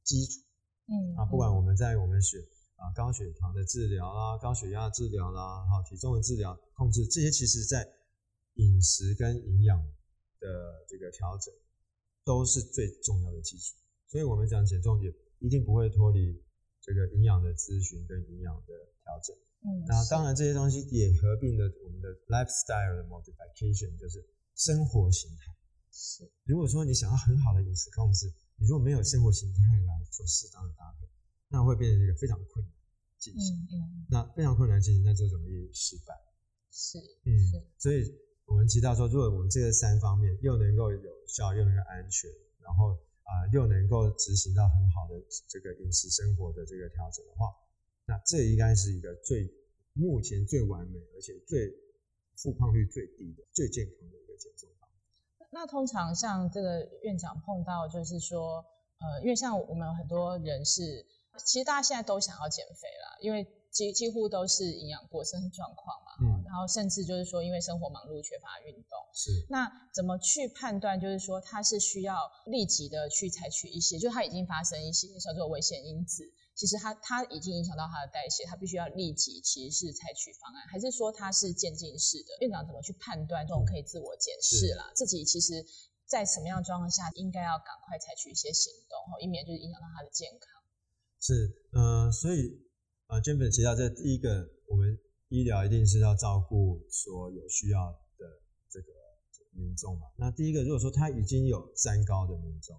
[0.04, 0.40] 基础，
[0.86, 2.38] 嗯啊，不管我们在我们血
[2.84, 7.88] 啊高血糖的治疗啦、高血压治疗啦、哈体重的治疗控制这些，其实在
[8.54, 9.80] 饮食跟营养
[10.38, 11.52] 的这个调整
[12.24, 13.74] 都是最重要的基础。
[14.06, 16.44] 所以我们讲减重也一定不会脱离
[16.82, 19.34] 这个营养的咨询跟营养的调整。
[19.64, 24.22] 嗯，那当然这些东西也合并了我们的 lifestyle 的 modification，就是
[24.54, 25.56] 生活形态。
[25.90, 31.08] 是，如果说你想要很好的饮食控制，你如果没有生活形态来做适当的搭配，
[31.48, 32.73] 那会变成一个非常困难
[33.24, 33.56] 进行。
[33.72, 34.06] 嗯嗯。
[34.10, 36.12] 那非常困难进行，那就容易失败。
[36.70, 36.98] 是。
[37.24, 37.32] 嗯。
[37.78, 38.04] 所以
[38.44, 42.28] 我们提到说，如果我们这个三方面又能够有效，又能够安全，
[42.60, 42.92] 然后
[43.24, 45.16] 啊、呃、又能够执行到很好的
[45.48, 47.48] 这个饮食生活的这个调整的话，
[48.04, 49.48] 那这应该是一个最
[49.94, 51.72] 目前最完美，而且最
[52.36, 54.88] 复胖率最低的、最健康的一个减重法。
[55.50, 58.64] 那通常像这个院长碰到，就是说，
[58.98, 61.06] 呃，因为像我们有很多人是，
[61.44, 76.22] 其实大家现在都想要减肥啦，因为几几乎都是营养过剩状况嘛，嗯，然后甚至就是说，因为生活忙碌缺乏运动，是，那怎么去判断，就是说他是需要立即的去采取一些，就他已经发生一些叫做危险因子。
[76.54, 82.30] 其实他他已经影响到他的代谢，他必须要立即其实是采取方案，还是说他是渐进式的？
[82.42, 84.86] 院长怎么去判断这种可以自我检视啦？
[84.86, 85.66] 嗯、自己其实，
[86.06, 90.53] 在什么样的状况下应该要赶快采取一些行动，以免就是影响到他的健康。
[91.24, 92.60] 是，嗯、呃，所以
[93.06, 98.88] 啊，Jennifer 提到这第一个，我们医疗一定是要照顾所有需要的这个
[99.52, 100.08] 民众嘛。
[100.18, 102.78] 那第一个，如果说他已经有三高的民众，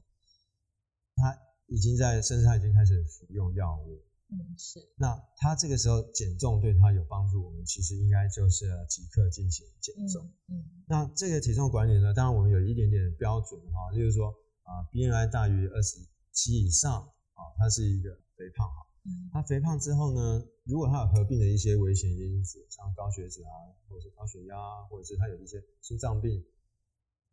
[1.16, 1.36] 他。
[1.68, 4.00] 已经在，甚至他已经开始服用药物。
[4.30, 4.80] 嗯，是。
[4.98, 10.24] 那他这个时候减重对他有帮助，我们其实应该就是即刻进行减重。
[10.48, 10.62] 嗯。
[10.62, 14.28] 嗯，那这个体重管理呢，当然我们有一点点标准哈，例如说
[14.62, 15.98] 啊，BMI 大于二十
[16.32, 18.88] 七以上啊，它是一个肥胖哈。
[19.04, 19.30] 嗯。
[19.34, 23.52] 他肥胖之后呢，如果他有合并的一些危险因子，像高血脂啊，
[23.88, 26.46] 或者是高血压，或者是他有一些心脏病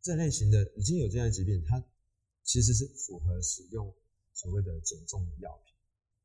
[0.01, 1.85] 这类型的已经有这样的疾病，他
[2.43, 3.93] 其实是符合使用。
[4.35, 5.75] 所谓的减重的药品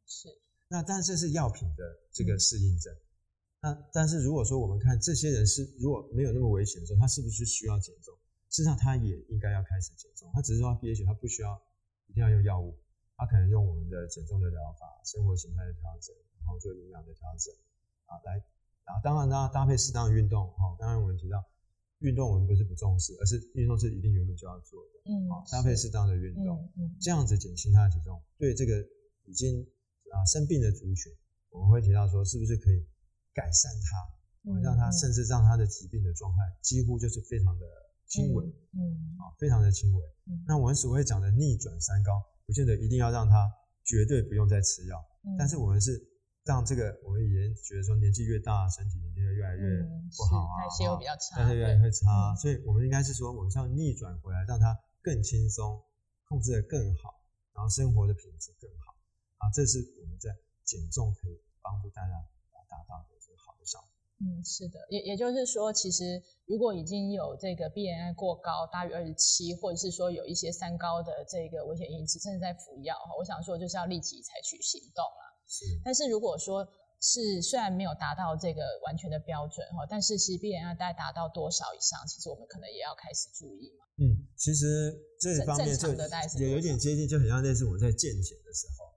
[0.07, 0.29] 是，
[0.69, 2.95] 那但是这是药品的这个适应症。
[3.61, 8.15] 那但是如果说我们看这些人是如果没有那么危险的时候，他是不是需要减重？
[8.49, 10.31] 事实上他也应该要开始减重。
[10.33, 11.61] 他只是说他憋血，他不需要
[12.07, 12.73] 一定要用药物，
[13.17, 17.51] 他可能用我们的减重的疗法、生活形态的调整，然后做营养的调整
[18.05, 18.37] 啊，来
[18.85, 20.47] 啊，当然呢搭配适当的运动。
[20.53, 21.43] 哈，刚刚我们提到。
[22.01, 25.09] 运动我们不是不重视，而是运动是一定原本就要做的。
[25.09, 28.77] 嗯，好搭配适当的运动，嗯，这样子减轻他的体重，对这个
[29.25, 29.65] 已经
[30.13, 31.11] 啊生病的族群，
[31.49, 32.85] 我们会提到说，是不是可以
[33.33, 37.65] 改善他，让他甚至让他的疾病的状态几乎就是非常的
[38.05, 40.05] 轻微，嗯，啊，非常的轻微。
[40.45, 45.05] 那我们所谓讲的逆转三高，不见得一定要让他绝对不用再吃药，
[45.37, 46.17] 但是我们是。
[46.47, 49.83] 让这个我们以前觉得说年纪越大，身体就越来越
[50.15, 55.83] 不好啊，代谢又比较差，代谢越来越差，所以我们应该是说，我们是要逆转回来，让它更轻松，
[56.23, 57.19] 控制得更好，
[57.51, 58.95] 然后生活的品质更好
[59.39, 60.33] 啊，这是我们在
[60.63, 63.89] 减重可以帮助大家来达到的这个好的效果。
[64.19, 75.21] 嗯，是的，也也就是说，其实如果已经有这个 BMI 过高，大于二十七，或者是说有一些三高的这个危险因子，甚至在服药哈，我想说就是要立即采取行动了。
[75.45, 76.67] 是，但是如果说
[76.99, 83.85] 是虽然没有达到这个完全的标准哈，但是其实 BMI 大概达到多少以上，其实我们可能也要开始注意嘛。
[84.01, 85.93] 嗯，其实这方面就
[86.41, 88.89] 有有点接近，就很像类似我们在健检的时候，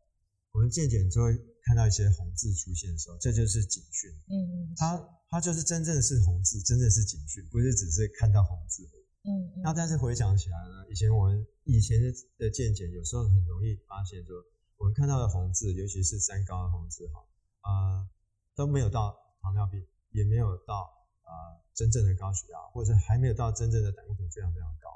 [0.53, 1.37] 我们健检就会
[1.71, 4.11] 看到一些红字出现的时候，这就是警讯。
[4.27, 4.35] 嗯
[4.67, 8.83] 嗯，它它就是真正是红字，真正是警讯，不是只是看到红字。
[9.23, 9.63] 嗯嗯。
[9.63, 14.35] 那但是回想起来呢，以前我们以前的的健检有时候很容易发现说。
[14.81, 17.21] 我们们看到的红字，尤其是三高的红字哈，
[17.63, 18.09] 呃，
[18.57, 20.91] 都没有到糖尿病，也没有到
[21.23, 21.31] 呃
[21.75, 24.89] 真正的高血压，或者还没有到真正的胆固醇非常非常高。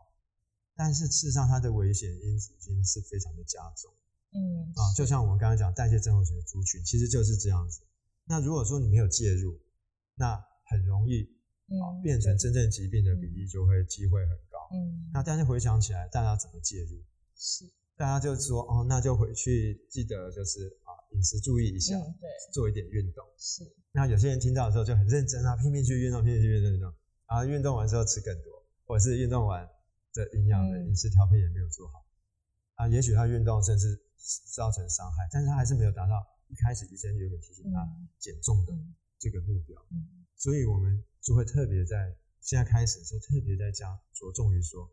[0.75, 3.93] 但是事实上，它的危险因子已经是非常的加重。
[4.35, 7.81] 嗯，啊，就像我们刚刚讲代谢症候群的族群，其实就是这样子。
[8.27, 9.57] 那如果说你没有介入，
[10.16, 11.23] 那很容易
[11.68, 14.59] 啊变成真正疾病的比例就会机会很高。
[14.73, 17.01] 嗯，那但是回想起来，大家怎么介入？
[17.37, 17.64] 是，
[17.97, 23.25] 大家就说哦，那就回去记得就是啊饮食注意一下，嗯、对，做一点运动。
[23.38, 23.62] 是。
[23.92, 26.92] 那有些人听到的时候就很认真啊，拼命去运动，拼命去运动运动，
[27.29, 28.53] 然后运动完之后吃更多，
[28.85, 29.68] 或者是运动完。
[30.14, 32.07] 的营养的饮食调配也没有做好，
[32.75, 34.01] 啊，也许他运动甚至
[34.55, 37.87] 造成伤害，但是他还是没有达到一开始医生有个提醒他
[38.19, 38.73] 减重的
[39.19, 39.81] 这个目标，
[40.37, 44.91] 所以我们就会特别在现在开始就特别在加着重于说，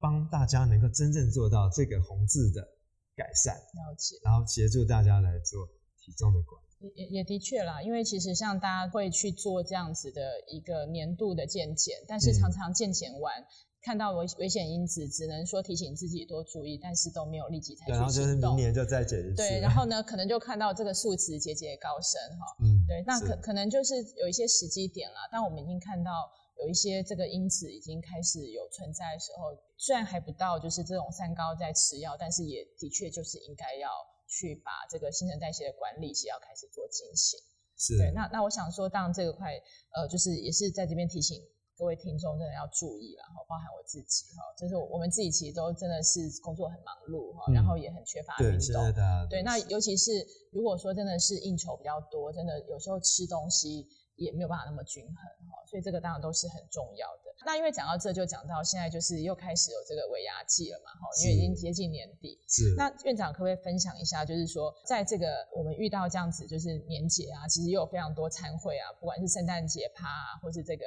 [0.00, 2.66] 帮大家能够真正做到这个红字的
[3.14, 5.66] 改善，了解，然后协助大家来做
[6.00, 6.92] 体重的管理。
[6.94, 13.40] 也也的确啦，因为其实像大家会去做这样子的一个年度的健检，但是常常健检完。
[13.40, 13.46] 嗯
[13.86, 18.00] 看到危危险因子，只能说提醒自己多注意，但是都没有立即采取行动。
[18.00, 19.36] 然后就是明年就再检一次。
[19.36, 22.44] 对，然后呢，可能就看到这个数值节节高升哈。
[22.66, 25.14] 嗯，对，那可可能就是有一些时机点了。
[25.30, 26.10] 当我们已经看到
[26.58, 33.88] 有一些这个因子已经开始有存在的时候，虽然还不到就是这种三高在吃药，但是也的确就是应该要
[34.26, 37.38] 去把这个新陈代谢的管理是要开始做进行。
[37.78, 37.96] 是。
[37.96, 39.54] 对，那那我想说，当然这个块
[39.94, 41.40] 呃，就是也是在这边提醒。
[41.78, 49.28] 各位听众真的要注意了哈，包含我自己哈，就是我们自己其实都真的是工作很忙碌哈，然后也很缺乏运动。
[49.28, 53.86] 对，那尤其是如果说真的是应酬比较多，真的有时候吃东西
[54.16, 57.36] 也没有办法那么均衡哈，所以这个当然都是很重要的。
[57.44, 62.40] 那因为讲到这就讲到现在就是又开始有这个尾牙季了嘛哈，因为已经接近年底。
[62.48, 62.74] 是。
[62.74, 70.86] 那院长可不可以分享一下，就是说在这个我们遇到这样子就是年节啊，其实又有非常多餐会啊，不管是圣诞节趴啊，或是这个。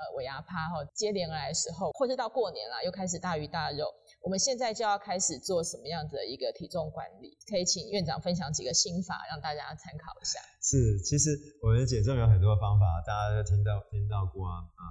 [0.00, 3.84] 呃，尾牙趴哈，接连而来的时候，或是到过年了，又开始大鱼大肉。
[4.24, 7.36] 我们现在就要开始做什么样子的一个体重管理？
[7.44, 10.40] 可以请院长分享几个心法，让大家参考一下。
[10.62, 14.84] 是，其实我们减重有很多方法，大家都听到听到过啊啊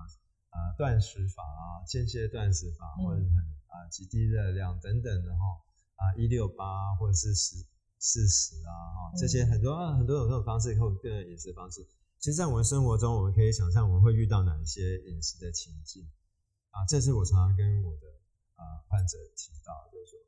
[0.53, 5.41] 啊断食法啊，间歇断食法，或者是很啊极低热量等等的哈
[5.97, 7.65] 啊一六八或者是十
[7.97, 11.81] 四十啊哈这些很多啊很多种这种方式，或者个人饮食方式。
[12.19, 16.03] 其实，在我们生活中，我们可以想象我们会遇到哪一些饮食的情境
[16.71, 16.83] 啊？
[16.89, 18.07] 这是我常常跟我的
[18.55, 20.19] 啊患者提到，就是说，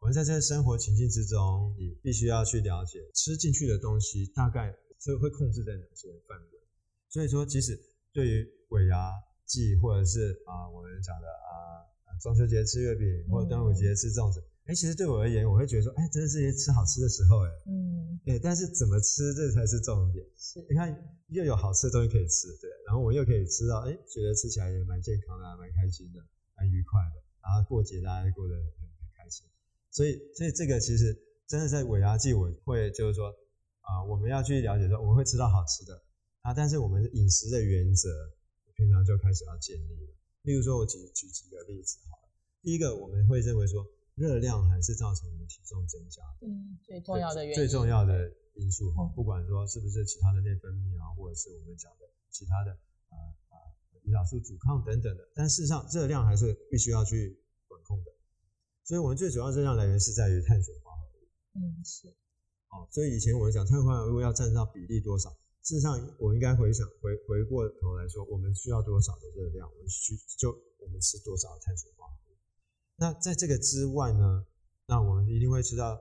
[0.00, 6.60] 我们在这个生活情境之中，你必须要去了解吃进去的东西大概是会控制在哪些范围。
[7.08, 7.80] 所以说，即使
[8.12, 9.10] 对于尾牙
[9.46, 14.44] 季，或者是啊我们讲的啊中秋节吃月饼，或者端午节吃粽子。
[14.68, 20.22] 哎，其实对我而言，我会觉得说，哎，真的是吃好吃的时候，哎，嗯，对，但是怎么吃，这才是重点。
[20.36, 20.92] 是，你看，
[21.28, 26.20] 又有好吃的东西可以吃，对，然后我又可以吃到，哎，觉得吃起来也蛮健康的，蛮开心的，
[26.54, 28.62] 蛮愉快的，然后过节大家过得很
[29.00, 29.46] 很开心。
[29.90, 31.16] 所以，所以这个其实
[31.48, 33.32] 真的在尾牙季，我会就是说，
[33.80, 35.98] 啊，我们要去了解说，我们会吃到好吃的
[36.42, 38.10] 啊，但是我们饮食的原则，
[38.76, 40.12] 平常就开始要建立了。
[40.42, 42.28] 例如说，我举举几个例子好了，
[42.60, 43.82] 第一个我们会认为说。
[44.18, 52.72] 热量还是造成我们体重增加的，嗯，最重要的原因，最重要的因素哈，不管说是不是其他的内分泌啊，或者是我们讲的其他的
[53.08, 53.14] 啊
[53.48, 53.54] 啊
[54.04, 58.10] 胰岛素阻抗等等的，但事实上热量还是必须要去管控的。
[58.84, 62.12] 所以我们最主要热量来源是在于碳水化合物，嗯，是。
[62.66, 65.30] 好，所以以前我们讲碳水化合物要占到比例多少，
[65.62, 70.50] 事实上我应该回想回回过头来说，我们需要多少的热量，我们需就
[70.80, 72.27] 我们吃多少的碳水化合物。
[73.00, 74.44] 那在这个之外呢，
[74.88, 75.96] 那我们一定会吃到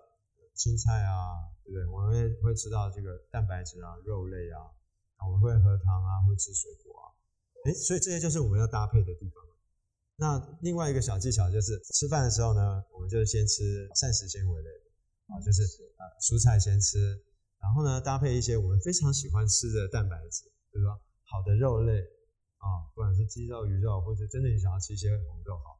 [0.55, 1.85] 青菜啊，对不对？
[1.93, 4.65] 我们会会吃到这个蛋白质啊、肉类啊，
[5.23, 7.05] 我们会喝汤啊，会吃水果啊，
[7.69, 9.43] 诶，所以这些就是我们要搭配的地方。
[10.15, 17.13] 那另外一个小技巧就是吃饭的时候呢，我们就先吃膳食纤维类的啊，就是呃蔬菜先吃，
[17.61, 20.99] 然后呢搭配一些我们非常喜欢吃的蛋白质，比如说
[21.29, 22.01] 好的肉类
[22.57, 25.76] 啊，不管是鸡肉、鱼肉，或者真的你想要吃一些红肉好。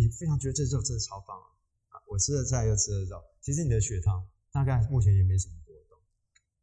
[0.00, 1.36] 你非常觉得这肉真的超棒
[1.90, 2.00] 啊！
[2.08, 5.98] 我吃了菜又吃了肉，其实你的血糖大概目前也没什么波动。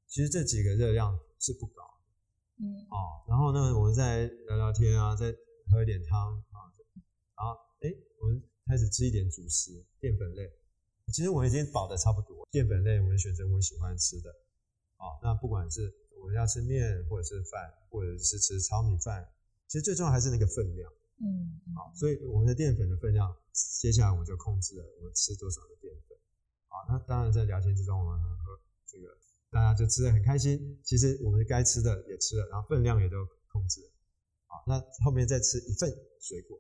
[0.08, 5.32] 其实这几个热量是不高的，嗯哦，然后呢，我们再聊聊天啊，再
[5.70, 6.74] 喝一点汤啊，
[7.38, 10.52] 然后哎，我们开始吃一点主食，淀粉类。
[11.14, 14.32] 其实我已经饱的差不多，淀粉类我们选择我们喜欢吃的
[14.96, 15.14] 啊。
[15.22, 19.30] 那不管是我们要吃面，或者是饭，或者是吃糙米饭，
[19.68, 20.92] 其实最重要还是那个分量。
[21.20, 23.36] 嗯，好，所以我们的淀粉的分量，
[23.82, 26.18] 接下来我们就控制了我们吃多少的淀粉，
[26.68, 29.10] 好，那当然在聊天之中，我们和这个
[29.50, 30.80] 大家就吃的很开心。
[30.84, 33.90] 其实我们该吃的也吃了，然后分量也都控制了。
[34.46, 35.90] 好，那后面再吃一份
[36.22, 36.56] 水果，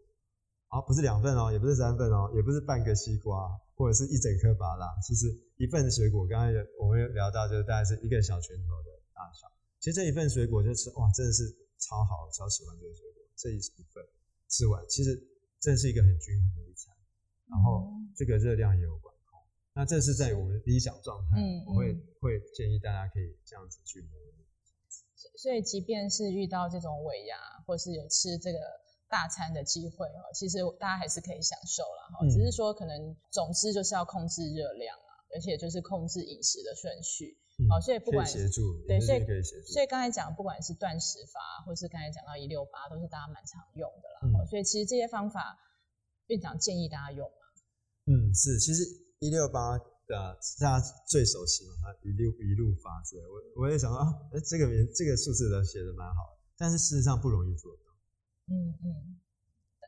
[0.70, 5.28] 好，不是两份哦，也不是三份哦，也不是半个西瓜或者是一整颗芭乐，其实
[5.58, 9.45] 一份水果，刚才我们聊到，就是大概是一个小拳头的大小。
[9.80, 11.45] 其实这一份水果就吃，哇，真的是
[11.78, 13.22] 超好，超喜欢这个水果。
[13.38, 13.60] 这一
[13.93, 14.03] 份
[14.50, 15.18] 吃完，其实
[15.60, 16.95] 这是一个很均衡的一餐，
[17.50, 19.39] 然后这个热量也有管控。
[19.74, 24.45] 那这是在我们理想状态，嗯，我会会建议大家可以这样子去模拟。
[25.36, 27.36] 所以，即便是遇到这种尾牙，
[27.66, 28.60] 或是有吃这个
[29.10, 32.28] 大餐的机会哈，其实大家还是可以享受了哈。
[32.30, 37.38] 只是说，可能总之就是要控制热量啊，而且就是控制饮食的顺序。
[37.70, 44.45] 好，所以不管协助，对，所以可以协助所以刚才讲，不管是断食法，或是刚才讲到一六八，都是大家蛮常用的啦。
[44.45, 45.58] 所以其实这些方法，
[46.28, 47.43] 院长建议大家用吗？
[48.05, 48.84] 嗯，是，其实
[49.20, 49.80] 一六八。
[50.08, 50.32] 对啊，
[50.62, 53.18] 大家最熟悉嘛，一路一路法则。
[53.28, 54.08] 我我也想到啊，
[54.47, 57.82] 这个名这个数字的写的蛮好的，但是事实上不容易做到。
[58.47, 59.20] 嗯嗯，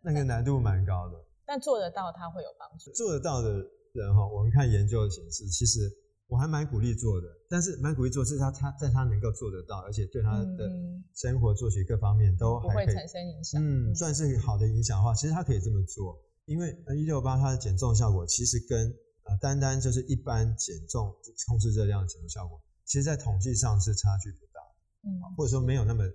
[0.03, 1.15] 那个难度蛮高的。
[1.45, 2.91] 但做得到，它会有帮助。
[2.91, 3.63] 做得到的
[3.93, 5.89] 人哈，我们看研究显示，其实
[6.29, 7.27] 我还蛮鼓励做的。
[7.49, 10.71] 但是蛮鼓励做，是他他在他能够做得到，而且对他的
[11.15, 13.61] 生活作息各方面都还可以不会产生影响。
[13.61, 18.87] 嗯，算是好的影响的话，其实他可以这么做，因为一六八它的减重效果其实跟
[19.23, 19.37] 呃。
[19.41, 21.15] 单单就是一般减重
[21.47, 24.61] 控制热量减重效果，其实在统计上是差距不大，
[25.03, 26.05] 嗯，或者说没有那么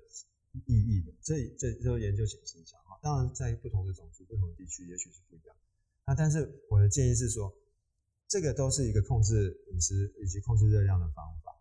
[0.67, 1.12] 意义的。
[1.23, 5.57] 这这这个研究显示一下啊，当然在不同的种族、不同的地区，也许是不一样。
[6.07, 7.53] 那但是我的建议是说，
[8.35, 11.55] 这个都是一个控制饮食以及控制热量的方法。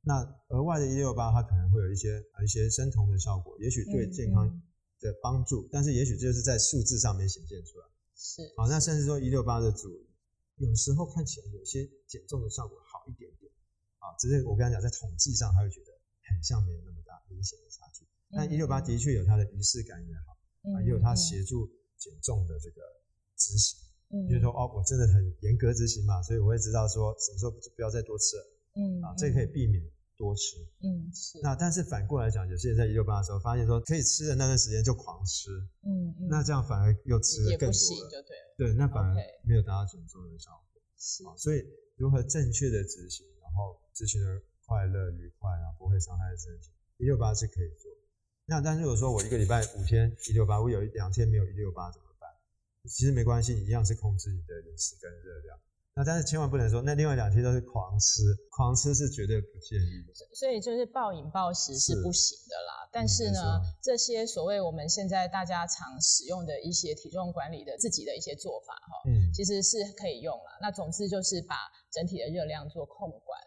[0.00, 4.48] 那额外的一六八，它可能会有一些一些生酮的效果，也许对健康
[4.98, 7.86] 的帮助，但是也许就是在数字上面显现出来。
[8.16, 9.92] 是，好，那甚至说一六八的组。
[10.56, 13.52] 有时候看起来有些减重的效果好一点点，
[13.98, 15.92] 啊，只是我刚才讲在统计上，他会觉得
[16.32, 18.06] 很像没有那么大明显的差距。
[18.30, 20.32] 但一六八的确有它的仪式感也好，
[20.72, 22.80] 啊，也有它协助减重的这个
[23.36, 23.78] 执行。
[24.10, 28.44] 嗯，就是说哦，我真的很严格执行嘛，所以我会知道说什么时候不要再多吃了。
[28.76, 29.82] 嗯，啊，这可以避免
[30.16, 30.56] 多吃。
[30.82, 31.40] 嗯，是。
[31.42, 35.50] 那但是反过来讲，有些人在一六八的时候发现说可以吃的那段时间就狂吃。
[35.82, 36.28] 嗯嗯。
[36.28, 38.10] 那这样反而又吃的更多了。
[38.10, 38.36] 就对。
[38.56, 40.80] 对，那反而没有达到减重的效果。
[40.98, 41.36] 是，Okay.
[41.38, 41.62] 所以
[41.96, 47.90] 如何正确的执行，然后执行的快乐、愉快啊，不会伤害身体，一六八是可以做。
[48.46, 52.05] 那但是如果说我一个礼拜五天一六八，我有一两天没有一六八怎么办？
[52.88, 55.58] 其实没关系，你一样是控制你的饮食跟热量。
[55.98, 58.20] 那但是千万不能说，那另外两天都是狂吃，
[58.50, 60.12] 狂吃是绝对不建议的。
[60.34, 62.84] 所以就是暴饮暴食是不行的啦。
[62.84, 70.58] 是但是呢，嗯、这些所谓我们现在大家常使用的一些体重管理的自己的一些做法哈，嗯，其实是可以用啦。
[70.60, 71.56] 那总之就是把
[71.90, 73.40] 整体的热量做控管，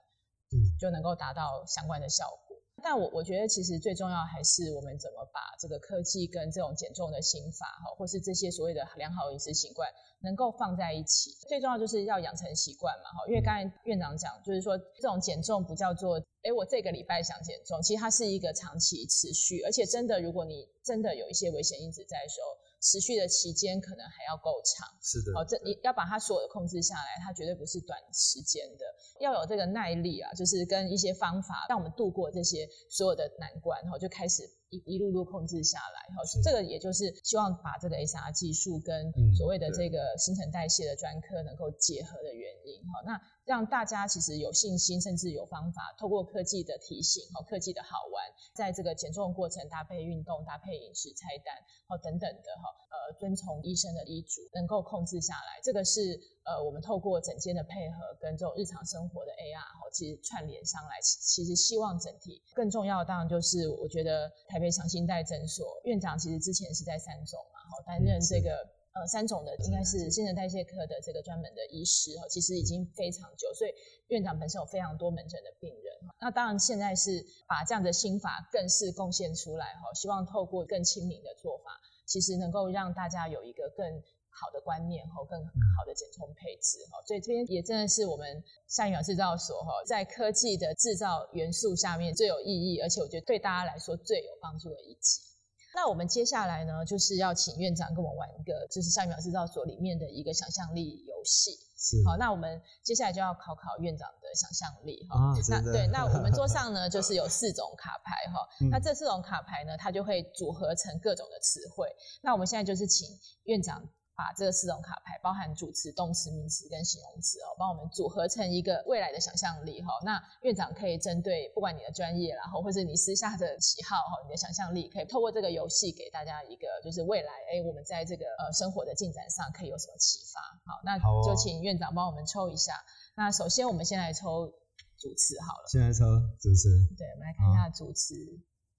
[0.58, 2.49] 嗯，就能够达到相关的效果。
[2.84, 9.90] 但我我觉得其实最重要还是我们怎么把这个科技跟这种减重的心法哈，或是这些所谓的良好饮食习惯
[10.22, 11.32] 能够放在一起。
[11.48, 22.69] 最重要就是要养成习惯嘛哈，因为刚才院长讲就是说这种减重不叫做哎我这个礼拜想减重，其实它是一个长期持续，而且真的如果你真的有一些危险因子在的时候。
[22.82, 25.38] 持续的期间可能还要够长，是的。
[25.38, 28.86] 哦，这你要把它所有的控制下来，它绝对不是短时间的，
[29.20, 43.20] 要有这个耐力啊，就是跟一些方法让我们度过这些所有的难关，然后就开始一一路路控制下来，然后这个也就是希望把这个 SR 技术跟所谓的这个新陈代谢的专科能够结合的原因，哈，那。
[43.50, 48.22] 让大家其实有信心，甚至有方法，透过科技的提醒哈科技的好玩，
[48.54, 51.50] 在这个减重过程搭配运动、搭配饮食菜单
[51.90, 55.62] 哦等等的哈，呃，遵从医生的医嘱，能够控制下来。
[55.64, 68.68] 这个是呃，我们透过诊间的配合跟这种日常生活的 AR 哈，其实串联上来，其实希望整体更重要的当然就是，我觉得台北长心代诊所院长其实之前是在三总嘛，哈，担任这个。
[68.92, 73.72] 呃，三种的应该是新陈代谢科的这个专门的医师哈，其实已经非常久，所以
[74.08, 75.94] 院长本身有非常多门诊的病人。
[76.20, 81.80] 那当然现在是把这样的心法更是贡献出来哈，希望透过更亲民的做法，
[82.10, 83.86] 其实能够让大家有一个更
[84.30, 86.98] 好的观念和更好的减重配置哈。
[87.06, 95.29] 所以这边也真的是我们下一秒制造所哈，在科技的制造元素下面最有意义，而且我觉得对大家来说最有帮助的一集。
[95.76, 101.52] 那我们接下来呢，就是要请院长跟我玩一个，就是下一秒制造所里面的一个想象力游戏。
[101.78, 101.96] 是。
[102.06, 105.18] 好，那我们接下来就要考考院长的想象力哈。
[105.18, 108.48] 哦、那对，那我们桌上呢， 就是有四种卡牌哈。
[108.62, 111.88] 嗯、那这四种卡牌呢，它就会组合成各种的词汇。
[112.22, 113.08] 那我们现在就是请
[113.44, 113.82] 院长
[114.20, 119.94] 把这个四种卡牌，包含主词、动词、名词跟形容词哦，帮我们组合成一个未来的想象力哈。
[120.04, 130.42] 那院长可以针对不管你的专业，然后或者你私下的喜好哈，你的想象力可以透过这个游戏给大家一个就是未来哎，我们在这个呃生活的进展上可以有什么启发？
[130.70, 132.74] 好，那就请院长帮我们抽一下。
[133.16, 134.52] 那首先我们先来抽
[134.98, 136.04] 主词好了，先来抽
[136.42, 136.68] 主词。
[136.98, 138.16] 对，我们来看一下主词。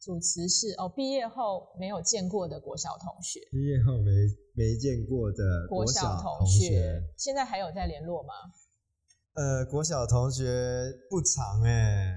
[0.00, 3.38] 主持是哦，毕业后没有见过的国小同学。
[3.50, 4.10] 毕业后没
[4.56, 8.32] 没见过的国小同学，现在还有在联络吗？
[9.34, 12.16] 呃，国小同学不长哎，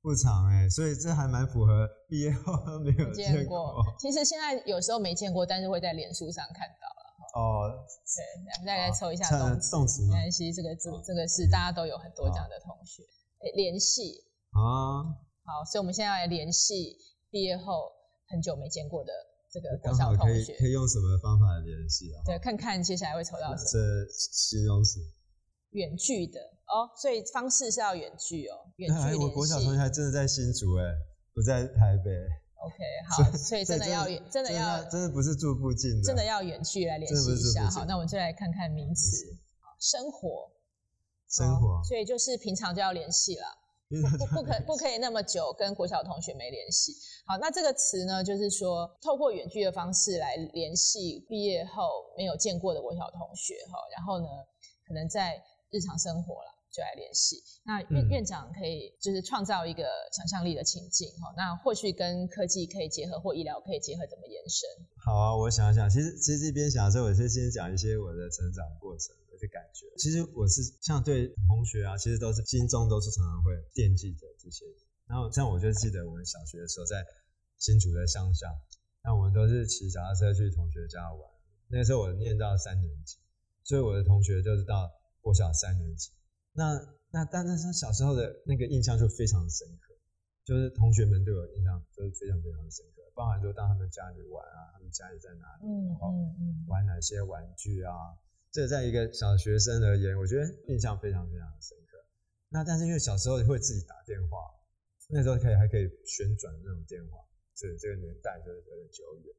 [0.00, 3.76] 不长哎，所以这还蛮符合毕业后都没有见过。
[4.00, 7.04] 其实现在有时候没见过，但是会在脸书上看到了。
[7.36, 8.24] 哦，对，
[8.56, 9.70] 我们再来抽一下动词。
[9.70, 13.02] 动词，没关系，这个这这个是大家都有很多这样的同学。
[13.40, 15.04] 哎，联系啊，
[15.44, 16.96] 好，所以我们现在要来联系。
[17.30, 17.92] 毕业后
[18.28, 19.12] 很久没见过的
[19.50, 22.22] 这个国小同学，可以，可以用什么方法来联系啊？
[22.24, 23.70] 对，看看接下来会抽到什么。
[23.70, 23.78] 这
[24.12, 25.00] 形容词，
[25.70, 29.16] 远距的哦，所以方式是要远距哦，远距。
[29.16, 30.84] 我国小同学还真的在新竹哎，
[31.34, 32.10] 不在台北。
[32.58, 32.74] OK，
[33.08, 37.70] 好，所以真的要远，真的要真的不是住附近的，真的要远距来联系一下。
[37.70, 39.36] 好，那我们就来看看名词，
[39.78, 40.50] 生活，
[41.28, 43.46] 生活，所以就是平常就要联系了。
[43.88, 46.92] 不不可不 可以那么久跟国小同学没联系。
[47.26, 51.82] 好，那这个词呢，就是说透过远距的方式来联系毕业后
[52.16, 54.28] 没有见过的国小同学哈，然后呢，
[54.86, 57.42] 可能在日常生活了就来联系。
[57.66, 59.82] 那院、嗯、院长可以就是创造一个
[60.14, 64.62] 想象力的情境哈，那或许跟科技可以结合或医疗可以结合，怎么延伸？
[65.02, 69.10] 好啊，我想想，其实其实这边想的时候，我就先讲一些我的成长过程。
[69.40, 74.66] 的感觉，其实我是像对同学啊，其实都是心中都是常常会惦记着这些。
[75.06, 77.06] 然后像我就记得我们小学的时候在
[77.56, 78.48] 新竹的乡下，
[79.04, 81.20] 那我们都是骑脚踏车去同学家玩。
[81.68, 83.18] 那个时候我念到三年级，
[83.62, 86.10] 所以我的同学就是到国小三年级。
[86.58, 86.74] 那
[87.14, 89.94] 那但是小时候的那个印象就非常深刻，
[90.44, 96.10] 就是同学们对我印象就是非常非常深刻，包含说到他们家里玩啊，他们家里在哪里，然后
[96.66, 97.94] 玩哪些玩具啊。
[98.50, 101.96] 这在一个小学生而言，我觉得印象非常非常的深刻。
[102.48, 104.42] 那但是因为小时候会自己打电话，
[105.08, 107.22] 那时候可以还可以旋转那种电话，
[107.54, 109.32] 所以这个年代就是有点久远。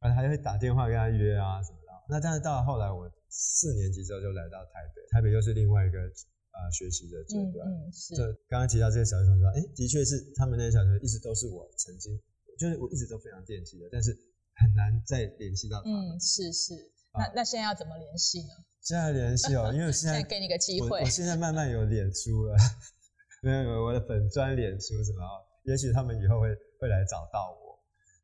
[0.00, 1.88] 而还会打电话跟他约啊什么的。
[2.08, 5.98] 那但是到了后来，我四年级之后就来到台北，台北又是另外一个
[6.52, 7.66] 呃学习的阶段。
[7.68, 8.14] 嗯，嗯，是。
[8.16, 12.18] 就刚刚提到这些小学同学，哎，的确是他们那些小学一直都是我曾经，
[12.58, 14.10] 就是我一直都非常惦记的，但是
[14.56, 16.16] 很难再联系到他们。
[16.16, 16.74] 嗯，是是。
[17.12, 18.54] 那那现在要怎么联系呢？
[18.80, 22.56] 现在联系哦，因为我现 在，给你个机会我，我现在慢慢有脸书了，
[23.42, 25.20] 没有有我的粉专脸书什么，
[25.64, 26.48] 也许他们以后会
[26.78, 27.78] 会来找到我。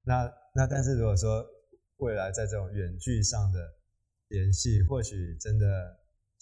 [0.04, 1.44] 那那但是如果说
[1.98, 3.58] 未来在这种远距上的
[4.28, 5.66] 联系，或许真的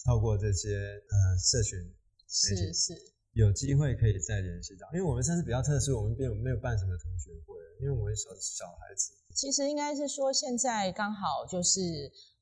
[0.04, 3.14] 透过这些呃社群媒体，是是。
[3.34, 9.10] 有机会可以再联系到，因为我们算是比较特殊，我们并没有办什么同学会，因为我们小小孩子。
[9.34, 11.80] 其实应该是说，现在刚好就是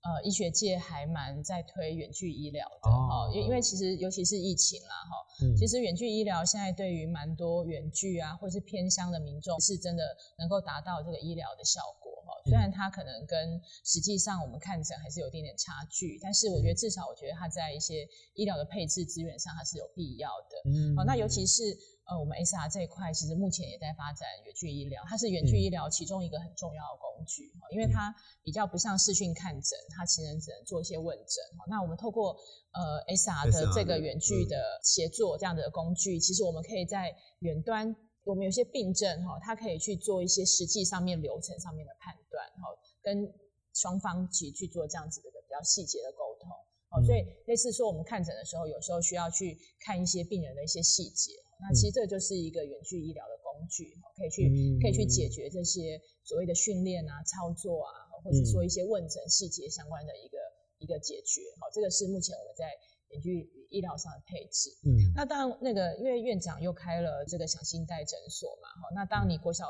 [0.03, 10.05] 呃，医学界还蛮在推远距医疗的哈，因、哦、因为其实尤其是疫情啦哈，嗯、其实远距医疗现在对于蛮多远距啊或是偏乡的民众，是真的
[10.37, 12.02] 能够达到这个医疗的效果。
[12.45, 20.71] 虽然它可能跟实际上我们看诊还是有一点点差距，但是我觉得至少我觉得它在一些医疗的配置资源上，它是有必要的。
[20.71, 31.45] 嗯，好，那尤其是呃我们 SR 这一块，其实目前也在发展远距医疗，它是远距医疗其中一个很重要的工具，因为它比较不像视讯看诊，它其实只能做一些问诊。
[31.69, 32.37] 那我们透过
[32.73, 37.95] 呃 SR 的这个远距的协作这样的工具，其实我们可以在远端。
[38.25, 42.71] 我们有些病症哈，它可以去做一些实际上面流程上面的判断，哈，
[43.03, 43.27] 跟
[43.75, 46.51] 双方去去做这样子的比较细节的沟通，
[46.91, 54.49] 哦，所以类似说我们看诊的时候，有时候需要去看一些病人的一些细节，那其实这就是一个远距医疗的工具，可以去
[54.81, 57.91] 可以去解决这些所谓的训练啊、操作啊，
[58.23, 60.39] 或者说一些问诊细节相关的一个
[60.79, 62.67] 一个解决，好，这个是目前我们在。
[63.13, 69.65] 远距医疗上的配置，嗯，那当然那个，因为院长又开了这个享新代诊所嘛，哈，那当你国小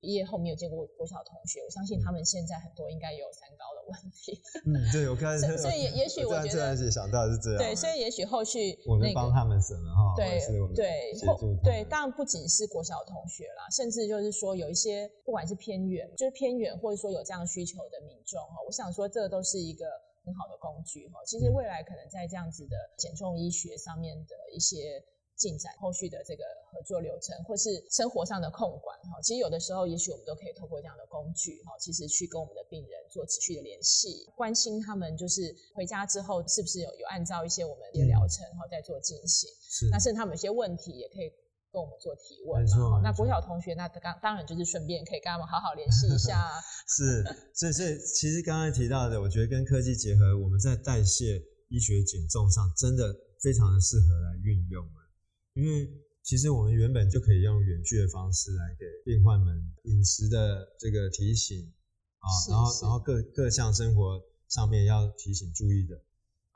[0.00, 10.40] 毕业后没有见过国小同学，我相信他们现在很多应该也有三高的问题，嗯，对，我看， 所以也 也许我觉得，想到是这样，对，所以也许后续我们帮他们什么哈，对
[10.74, 11.12] 对
[11.62, 19.84] 对，当然不仅是国小同学啦，甚至就是说有一些不管是偏远，就是偏远或者说有这样需求的民众哈，我想说这都是一个。
[20.26, 25.00] 很好的工具哈，其实未来可能在这样子的减重医学上面的一些
[25.36, 29.22] 进展，后续的这个合作流程，或是生活上的控管哈。
[29.22, 39.48] 其实有的时候，也许我们都可以透过这样的工具哈，其实去跟我们的病人做持续的联系，关心他们就是回家之后是不是有有按照一些我们的疗程然后再做进行。
[39.62, 39.88] 是。
[39.90, 41.30] 那甚至他们有些问题也可以
[41.76, 42.64] 跟我们做提问。
[42.64, 42.98] 没错。
[43.04, 46.56] 那国小同学那当当然就是顺便可以跟他们好好联系一下。
[46.88, 47.20] 是，
[47.52, 53.12] 所以所以其实刚才提到的，我觉得跟科技结合，我们在代谢医学减重上真的
[53.42, 54.88] 非常的适合来运用。
[55.52, 55.88] 因为
[56.22, 59.54] 其实我们原本就可以用远距的方式来给病患们
[59.84, 61.72] 饮食的这个提醒
[62.18, 66.00] 啊，然后然后各各项生活上面要提醒注意的，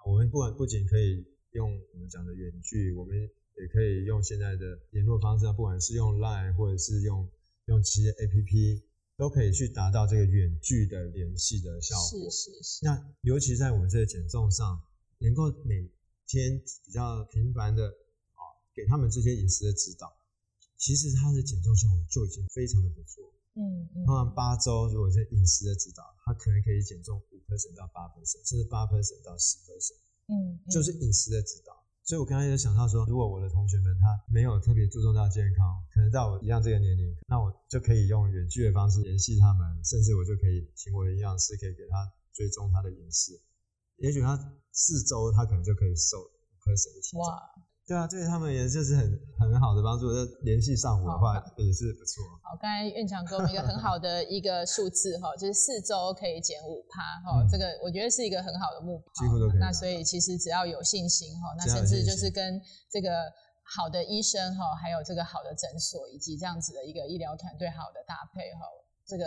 [0.06, 3.16] 我们不管不仅可以用我们讲的远距，我们
[3.60, 7.28] 也可以用现在的联络方式，不管是用 Line 或者是用
[7.66, 8.82] 用企业 APP，
[9.16, 12.30] 都可以去达到这个远距的联系的效果。
[12.30, 12.84] 是是是。
[12.84, 14.82] 那尤其在我们这个减重上，
[15.18, 15.86] 能够每
[16.26, 18.42] 天比较频繁的啊。
[18.74, 20.10] 给他们这些饮食的指导，
[20.78, 23.22] 其实他的减重效果就已经非常的不错。
[23.56, 24.06] 嗯嗯。
[24.06, 30.00] 通常八周如果是饮食的指导，他可能可以减重五 percent 到八 percent，甚至八 percent 到十 percent。
[30.28, 30.58] 嗯。
[30.70, 31.79] 就是饮食的指导。
[32.10, 43.40] 所以我刚才也想到说，如果我的同学们他没有特别注重到健康，可能到我一样这个年龄，那我就可以用远距的方式联系他们，甚至我就可以请我的营养师可以给他追踪他的饮食。
[43.98, 44.36] 也许他
[44.72, 47.20] 四周他可能就可以瘦五 percent 的体重。
[47.20, 47.38] 哇。
[47.86, 50.14] 对啊，对他们也就是很很好的帮助。
[50.14, 52.22] 就联系上我的话也是不错。
[52.42, 59.12] 好，刚才院长给我们一个很好的一个数字哈，就是四周可以减五趴哈，这个我觉得是一个很好的目标。
[59.14, 59.58] 几乎都可以。
[59.58, 63.26] 那所以其实只要有信心哈，那甚至就是跟这个
[63.64, 68.60] 好的医生哈，还有这个好的诊所以及这样子的一个医疗团队好的搭配哈，
[69.06, 69.24] 这个。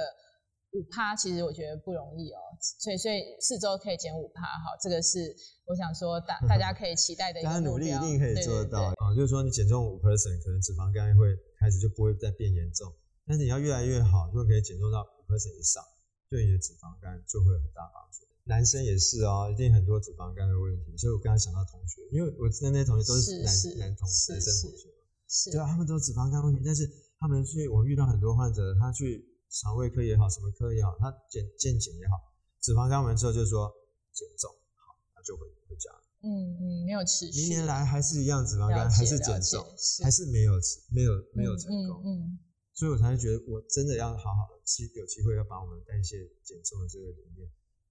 [0.74, 2.42] 五趴其实我觉得不容易哦，
[2.82, 5.30] 所以所以四周可以减五趴好，这个是
[5.70, 7.62] 我想说大大家可以期待的一个目标。
[7.62, 11.30] 大家努力一定可以做得到啊，就是说你减重五 percent，可能脂肪肝会
[11.62, 12.90] 开始就不会再变严重，
[13.28, 15.78] 但是你要越来越好，如果可以减重到五 percent 以上，
[16.26, 18.26] 对你的脂肪肝就会有很大帮助。
[18.50, 24.90] 男生也是哦，一定很多脂肪肝的问题，所以我刚才想到同学，因为我之前那些同学都是男男同男生同学，
[25.30, 29.30] 是对啊，他们都有脂肪肝问题，但是他们去我遇到很多患者，他去。
[29.54, 33.70] 肠胃科也好，什么科也好，他检健检也好，脂肪肝完之后就说
[34.12, 35.94] 减重好，那就会回家。
[36.26, 37.40] 嗯嗯，没有持续。
[37.42, 39.64] 明年来还是一样脂肪肝，还是减重，
[40.02, 40.54] 还是没有
[40.90, 42.02] 没有没有成功。
[42.02, 42.40] 嗯，嗯，
[42.74, 47.46] 所以我才会觉得我真的要好好的，机有机会要把我们代谢减重的这个理念，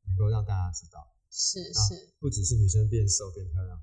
[0.09, 0.99] 能够让大家知道。
[1.31, 3.81] 是是，不只是女生变瘦变漂亮，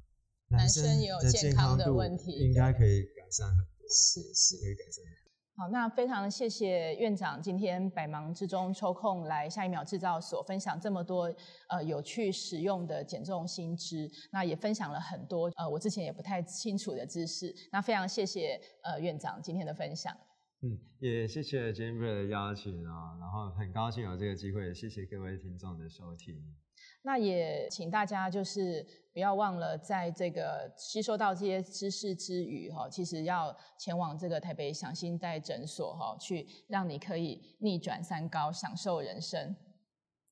[0.50, 3.88] 男生也有健康的问题，应该可以改善很多。
[3.88, 5.02] 是是，可以改善。
[5.60, 11.30] 好，那非常谢谢院长今天百忙之中抽空来下一秒制造所分享这么多
[11.68, 20.16] 呃有趣实用的减重新知，那也分享了很多呃我之前也不太清楚的知识，那非常谢谢呃院长今天的分享。
[20.62, 26.41] 嗯，也谢谢 Jennifer 的邀请啊，然后很高兴有这个机会，谢谢各位听众的收听。
[27.02, 39.56] 那也请大家就是不要忘了，在这个吸收到这些知识之余，哈，其实要前往这个台北享新代诊所，哈，去让你可以逆转三高，享受人生。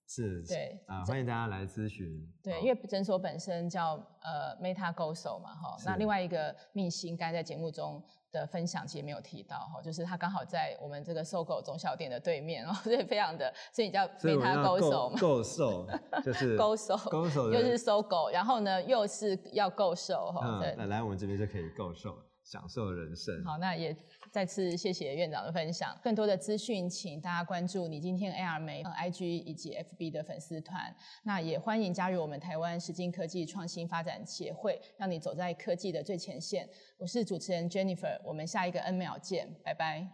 [0.10, 2.26] 是，对啊，欢迎大家来咨询。
[2.42, 8.04] 对，因为诊所本身叫呃 MetaGo 嘛，哈，那另外一个秘辛，刚才在节目中。
[8.32, 15.88] 的分享其实没有提到哈，就是他刚好在我们这个 SOGO 中小店的对面哦， 所以非常的，所以你叫被他勾手嘛，勾手
[16.24, 22.18] 就是 Go 瘦，够瘦又是 SOGO，然后呢又是要够瘦哈，对，来我们这边就可以够瘦，
[22.50, 23.44] 享受人生。
[23.44, 23.96] 好，那也。
[24.30, 30.94] 再次谢谢院长的分享，更多的资讯请大家关注你今天 AR 媒 IG 以及 FB 的粉丝团，
[31.24, 36.70] 那也欢迎加入我们台湾实境科技创新发展协会，让你走在科技的最前线。
[36.98, 40.08] 我是主持人 Jennifer，我们下一个 N 秒见，拜拜，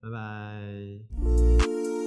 [0.00, 1.97] 拜拜。